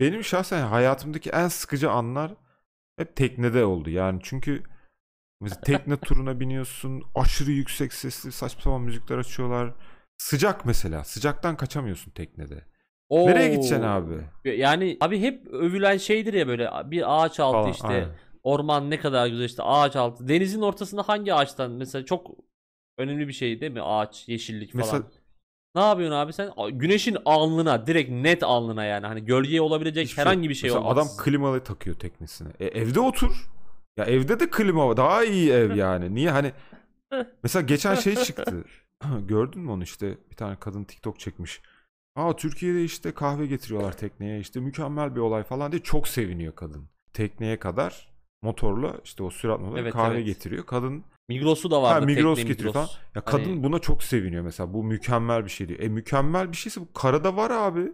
[0.00, 2.34] Benim şahsen hayatımdaki en sıkıcı anlar
[2.98, 3.90] hep teknede oldu.
[3.90, 4.62] Yani çünkü
[5.40, 7.02] mesela tekne turuna biniyorsun.
[7.14, 9.74] Aşırı yüksek sesli saçma sapan müzikler açıyorlar.
[10.18, 11.04] Sıcak mesela.
[11.04, 12.64] Sıcaktan kaçamıyorsun teknede.
[13.10, 13.52] Nereye Oo.
[13.52, 14.14] gideceksin abi?
[14.44, 18.08] Yani abi hep övülen şeydir ya böyle bir ağaç altı Falan, işte aynen.
[18.42, 20.28] orman ne kadar güzel işte ağaç altı.
[20.28, 22.30] Denizin ortasında hangi ağaçtan mesela çok
[22.98, 24.84] önemli bir şey değil mi ağaç yeşillik falan.
[24.86, 25.02] Mesela
[25.74, 26.50] Ne yapıyorsun abi sen?
[26.72, 30.98] Güneşin alnına direkt net alnına yani hani gölgeye olabilecek Hiçbir herhangi bir şey Mesela olmaz.
[30.98, 32.48] adam klimalı takıyor teknesine.
[32.60, 33.46] E, evde otur.
[33.96, 34.96] Ya evde de klima var.
[34.96, 36.14] Daha iyi ev yani.
[36.14, 36.52] Niye hani
[37.42, 38.64] mesela geçen şey çıktı.
[39.28, 41.62] Gördün mü onu işte bir tane kadın TikTok çekmiş.
[42.16, 46.88] Aa Türkiye'de işte kahve getiriyorlar tekneye işte mükemmel bir olay falan diye çok seviniyor kadın.
[47.12, 50.26] Tekneye kadar motorla işte o sürat motorla Evet, kahve evet.
[50.26, 50.66] getiriyor.
[50.66, 52.06] Kadın Migros'u da ha, vardı.
[52.06, 52.90] Migros tekne getiriyor Migros.
[52.92, 53.02] falan.
[53.14, 54.74] Ya kadın Hani- buna çok seviniyor mesela.
[54.74, 55.80] Bu mükemmel bir şey diyor.
[55.80, 57.92] E mükemmel bir şeyse bu karada var abi.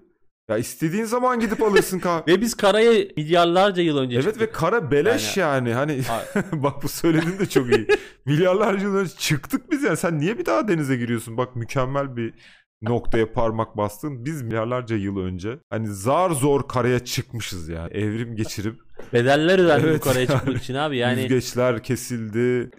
[0.52, 2.22] Ya istediğin zaman gidip alırsın kahve.
[2.32, 4.42] Ve biz karaya milyarlarca yıl önce Evet çıktık.
[4.42, 5.74] ve kara beleş yani.
[5.74, 7.86] Hani Ha- bak bu söylediğin de çok iyi.
[8.26, 9.96] Milyarlarca yıl önce çıktık biz yani.
[9.96, 11.36] Sen niye bir daha denize giriyorsun?
[11.36, 12.34] Bak mükemmel bir
[12.82, 14.24] noktaya parmak bastın.
[14.24, 17.92] Biz milyarlarca yıl önce hani zar zor karaya çıkmışız yani.
[17.92, 18.74] Evrim geçirip
[19.12, 20.28] Bedeller ödendi Evet bu karaya yani.
[20.38, 21.20] çıkmak için abi yani.
[21.20, 22.70] yüzgeçler kesildi.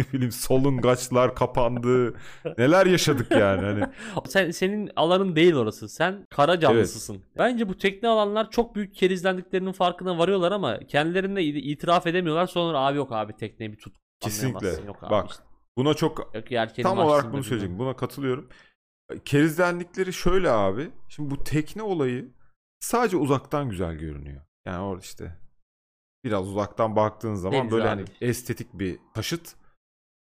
[0.00, 2.14] Ne bileyim solungaçlar kapandı.
[2.58, 3.84] Neler yaşadık yani hani.
[4.26, 5.88] Sen senin alanın değil orası.
[5.88, 7.22] Sen kara canlısısın.
[7.38, 12.46] Bence bu tekne alanlar çok büyük kerizlendiklerinin farkına varıyorlar ama kendilerine itiraf edemiyorlar.
[12.46, 13.96] Sonra abi yok abi tekneyi bir tut.
[14.20, 14.68] Kesinlikle.
[14.86, 15.42] Yok abi Bak işte.
[15.76, 17.44] buna çok Yok Tam olarak bunu bilmem.
[17.44, 17.78] söyleyecektim.
[17.78, 18.48] Buna katılıyorum.
[19.24, 20.90] Kerizlenlikleri şöyle abi.
[21.08, 22.28] Şimdi bu tekne olayı
[22.80, 24.42] sadece uzaktan güzel görünüyor.
[24.66, 25.36] Yani orada işte
[26.24, 27.88] biraz uzaktan baktığın zaman Deniz böyle abi.
[27.88, 29.54] hani estetik bir taşıt.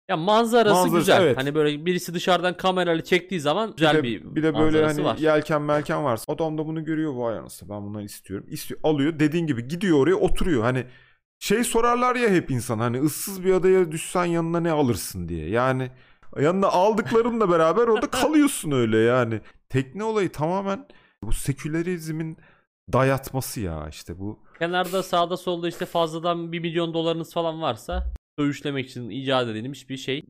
[0.08, 1.22] Ya manzarası, Manzarası, güzel.
[1.22, 1.36] evet.
[1.36, 5.04] Hani böyle birisi dışarıdan kamerayla çektiği zaman güzel bir, bir, de, bir de böyle hani
[5.04, 5.16] var.
[5.16, 8.46] yelken melken varsa adam da bunu görüyor vay anasını ben bunları istiyorum.
[8.50, 10.62] İstiyor, alıyor dediğin gibi gidiyor oraya oturuyor.
[10.62, 10.86] Hani
[11.38, 15.48] şey sorarlar ya hep insan hani ıssız bir adaya düşsen yanına ne alırsın diye.
[15.48, 15.90] Yani
[16.40, 19.40] yanına aldıklarınla beraber orada kalıyorsun öyle yani.
[19.68, 20.86] Tekne olayı tamamen
[21.22, 22.36] bu sekülerizmin
[22.92, 24.38] dayatması ya işte bu.
[24.58, 29.96] Kenarda sağda solda işte fazladan 1 milyon dolarınız falan varsa dövüşlemek için icat edilmiş bir
[29.96, 30.24] şey.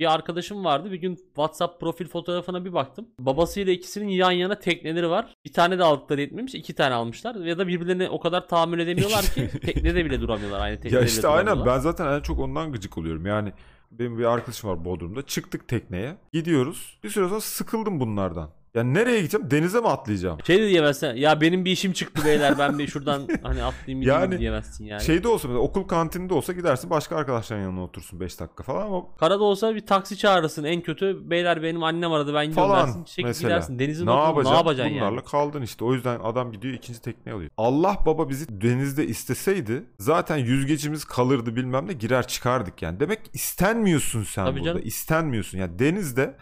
[0.00, 0.92] Bir arkadaşım vardı.
[0.92, 3.08] Bir gün WhatsApp profil fotoğrafına bir baktım.
[3.18, 5.34] Babasıyla ikisinin yan yana tekneleri var.
[5.44, 6.54] Bir tane de aldıkları yetmemiş.
[6.54, 7.34] iki tane almışlar.
[7.34, 10.60] Ya da birbirlerine o kadar tahammül edemiyorlar ki teknede bile duramıyorlar.
[10.60, 13.26] Aynı teknede Ya işte aynen ben zaten en çok ondan gıcık oluyorum.
[13.26, 13.52] Yani
[13.90, 15.22] benim bir arkadaşım var Bodrum'da.
[15.22, 16.16] Çıktık tekneye.
[16.32, 16.98] Gidiyoruz.
[17.04, 18.50] Bir süre sonra sıkıldım bunlardan.
[18.74, 19.50] Yani nereye gideceğim?
[19.50, 20.38] Denize mi atlayacağım?
[20.46, 21.06] Şey de diyemezsin.
[21.16, 25.02] Ya benim bir işim çıktı beyler ben bir şuradan hani atlayayım Yani diyemezsin yani.
[25.02, 29.16] Şeyde olsa mesela okul kantininde olsa gidersin başka arkadaşların yanına otursun 5 dakika falan ama
[29.16, 31.30] Karada olsa bir taksi çağırırsın en kötü.
[31.30, 33.04] Beyler benim annem aradı ben gidiyorum falan dersin.
[33.04, 33.48] Çek mesela.
[33.48, 33.78] gidersin.
[33.78, 34.52] Denizin ne yapacaksın?
[34.52, 35.24] ne yapacaksın Bunlarla yani?
[35.24, 35.84] kaldın işte.
[35.84, 37.50] O yüzden adam gidiyor ikinci tekneyi alıyor.
[37.56, 43.00] Allah baba bizi denizde isteseydi zaten yüzgecimiz kalırdı bilmem ne girer çıkardık yani.
[43.00, 44.64] Demek istenmiyorsun sen Tabii burada.
[44.72, 44.82] canım.
[44.84, 45.58] İstenmiyorsun.
[45.58, 46.36] Yani denizde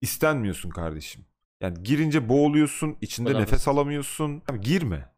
[0.00, 1.24] istenmiyorsun kardeşim.
[1.62, 3.40] Yani girince boğuluyorsun, içinde Bravo.
[3.40, 4.42] nefes alamıyorsun.
[4.50, 5.08] Abi girme.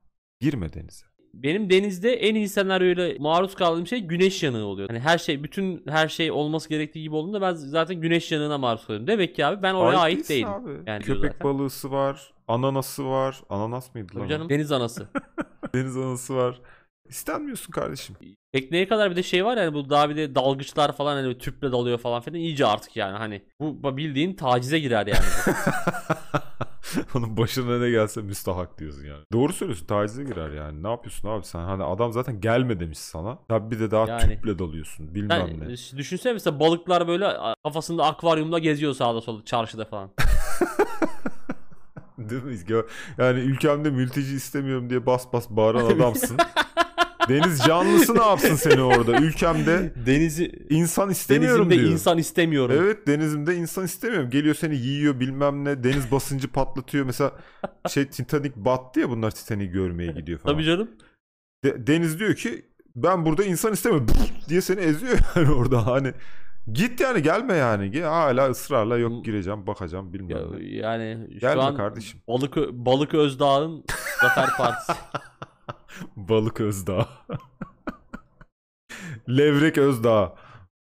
[0.40, 1.06] Girme denize.
[1.34, 4.88] Benim denizde en iyi senaryoyla maruz kaldığım şey güneş yanığı oluyor.
[4.88, 8.86] Hani her şey bütün her şey olması gerektiği gibi olduğunda ben zaten güneş yanığına maruz
[8.86, 9.06] kalıyorum.
[9.06, 10.48] Demek ki abi ben oraya ait, değilsin değilim.
[10.48, 10.70] abi.
[10.86, 11.44] Yani Köpek zaten.
[11.44, 13.42] balığısı var, ananası var.
[13.50, 14.20] Ananas mıydı lan?
[14.20, 15.08] Tabii canım deniz anası.
[15.74, 16.60] Deniz anası var.
[17.08, 18.16] İstenmiyorsun kardeşim.
[18.52, 21.72] Tekneye kadar bir de şey var yani bu daha bir de dalgıçlar falan hani tüple
[21.72, 25.56] dalıyor falan filan iyice artık yani hani bu bildiğin tacize girer yani.
[27.14, 29.24] Onun başına ne gelse müstahak diyorsun yani.
[29.32, 30.82] Doğru söylüyorsun tacize girer yani.
[30.82, 31.60] Ne yapıyorsun abi sen?
[31.60, 33.38] Hani adam zaten gelme demiş sana.
[33.48, 34.34] Tabi bir de daha Yani.
[34.34, 35.98] tüple dalıyorsun bilmem Sen ne.
[35.98, 37.28] düşünsene mesela balıklar böyle
[37.64, 40.10] kafasında akvaryumda geziyor sağda solda çarşıda falan.
[42.18, 42.82] Değil mi?
[43.18, 46.36] Yani ülkemde mülteci istemiyorum diye bas bas bağıran adamsın.
[47.28, 49.20] Deniz canlısı ne yapsın seni orada?
[49.20, 51.92] Ülkemde Denizi insan istemiyorum denizimde diyor.
[51.92, 52.76] insan istemiyorum.
[52.78, 54.30] Evet denizimde insan istemiyorum.
[54.30, 55.84] Geliyor seni yiyor bilmem ne.
[55.84, 57.06] Deniz basıncı patlatıyor.
[57.06, 57.32] Mesela
[57.90, 60.54] şey Titanic battı ya bunlar Titanic'i görmeye gidiyor falan.
[60.54, 60.90] Tabii canım.
[61.64, 62.64] De- Deniz diyor ki
[62.96, 64.06] ben burada insan istemiyorum
[64.48, 66.12] diye seni eziyor yani orada hani
[66.72, 70.64] git yani gelme yani hala ısrarla yok gireceğim bakacağım bilmem Ya, ne.
[70.76, 72.20] yani şu Gelme an kardeşim.
[72.28, 73.84] Balık Balık Özdağ'ın
[74.20, 74.92] Zafer Partisi.
[76.16, 77.08] Balık Özdağ.
[79.28, 80.34] Levrek Özdağ.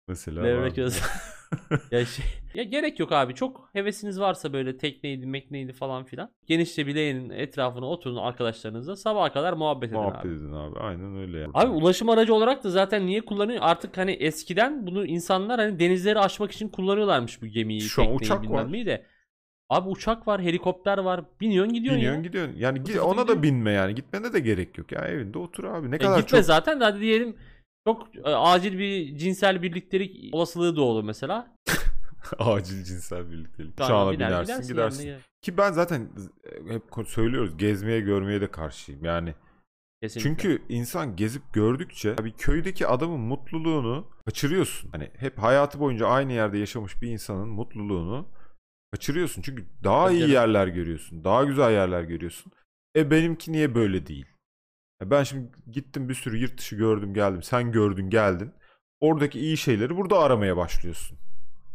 [0.08, 0.44] Mesela.
[0.44, 0.78] Levrek.
[0.78, 1.06] Özdağ.
[1.92, 3.36] ya şey ya gerek yok abi.
[3.36, 6.32] Çok hevesiniz varsa böyle tekneydi, mekneydi falan filan.
[6.48, 8.96] Genişçe bileğinin etrafına oturun arkadaşlarınızla.
[8.96, 10.28] Sabaha kadar muhabbet edin Muhabbet abi.
[10.36, 10.80] edin abi.
[10.80, 11.52] Aynen öyle yani.
[11.54, 13.60] Abi ulaşım aracı olarak da zaten niye kullanıyor?
[13.62, 18.18] Artık hani eskiden bunu insanlar hani denizleri aşmak için kullanıyorlarmış bu gemiyi, Şu an tekneyi
[18.22, 18.72] uçak bilmem var.
[18.72, 19.06] neyi de.
[19.72, 21.22] Abi uçak var, helikopter var.
[21.42, 22.28] Biniyorsun gidiyorsun Biniyorsun ya.
[22.28, 22.56] gidiyorsun.
[22.58, 23.44] Yani Fıtı gi- fıtı ona da gidiyorsun.
[23.44, 23.96] binme yani.
[23.96, 24.92] Gitmene de gerek yok.
[24.92, 25.92] Ya evinde otur abi.
[25.92, 27.36] Ne E, kadar gitme çok zaten de hadi diyelim
[27.88, 31.56] çok e, acil bir cinsel birliktelik olasılığı doğdu mesela.
[32.40, 33.74] acil cinsel birliktelik.
[33.74, 35.08] Uçağına biner, binersin gidersin.
[35.08, 35.20] yani.
[35.42, 36.10] Ki ben zaten
[36.68, 39.06] hep ko- söylüyoruz gezmeye görmeye de karşıyım.
[39.06, 39.34] Yani
[40.04, 40.30] Kesinlikle.
[40.30, 44.90] Çünkü insan gezip gördükçe bir köydeki adamın mutluluğunu kaçırıyorsun.
[44.92, 48.26] Hani hep hayatı boyunca aynı yerde yaşamış bir insanın mutluluğunu
[48.92, 49.42] kaçırıyorsun.
[49.42, 50.34] Çünkü daha Tabii iyi canım.
[50.34, 51.24] yerler görüyorsun.
[51.24, 52.52] Daha güzel yerler görüyorsun.
[52.96, 54.26] E benimki niye böyle değil?
[55.04, 57.44] E ben şimdi gittim bir sürü yurt dışı gördüm geldim.
[57.44, 58.52] Sen gördün geldin.
[59.00, 61.18] Oradaki iyi şeyleri burada aramaya başlıyorsun.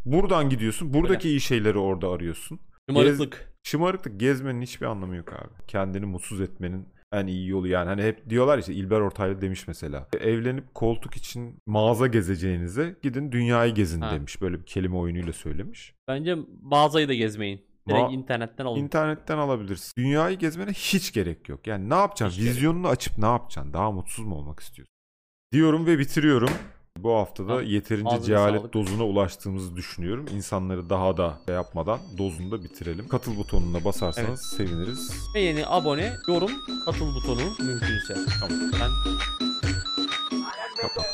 [0.05, 0.95] Buradan gidiyorsun.
[0.95, 2.61] Buradaki iyi şeyleri orada arıyorsun.
[2.91, 3.53] Şımarıklık.
[3.63, 5.67] Şımarıklık gezmenin hiçbir anlamı yok abi.
[5.69, 7.88] Kendini mutsuz etmenin en iyi yolu yani.
[7.88, 10.09] Hani hep diyorlar işte İlber Ortaylı demiş mesela.
[10.21, 14.11] Evlenip koltuk için mağaza gezeceğinize gidin dünyayı gezin Ha.
[14.14, 14.40] demiş.
[14.40, 15.95] Böyle bir kelime oyunuyla söylemiş.
[16.09, 17.66] Bence mağazayı da gezmeyin.
[17.88, 18.79] Direkt Ma- internetten alın.
[18.81, 19.92] İnternetten alabilirsin.
[19.99, 21.66] Dünyayı gezmene hiç gerek yok.
[21.66, 22.37] Yani ne yapacaksın?
[22.38, 23.73] Hiç gerek Vizyonunu açıp ne yapacaksın?
[23.73, 24.92] Daha mutsuz mu olmak istiyorsun?
[25.53, 26.51] Diyorum ve bitiriyorum.
[26.99, 27.65] Bu haftada Tamam.
[27.65, 28.75] yeterince cehalet sağlık.
[28.75, 30.27] dozuna ulaştığımızı düşünüyorum.
[30.35, 33.09] İnsanları daha da şey yapmadan dozunu da bitirelim.
[33.09, 35.13] Katıl butonuna basarsanız seviniriz.
[35.35, 36.51] Beğeni, abone, yorum,
[36.85, 38.15] katıl butonu mümkünse.
[38.41, 38.59] Tamam.
[38.73, 38.91] Ben
[40.83, 41.07] Kapat.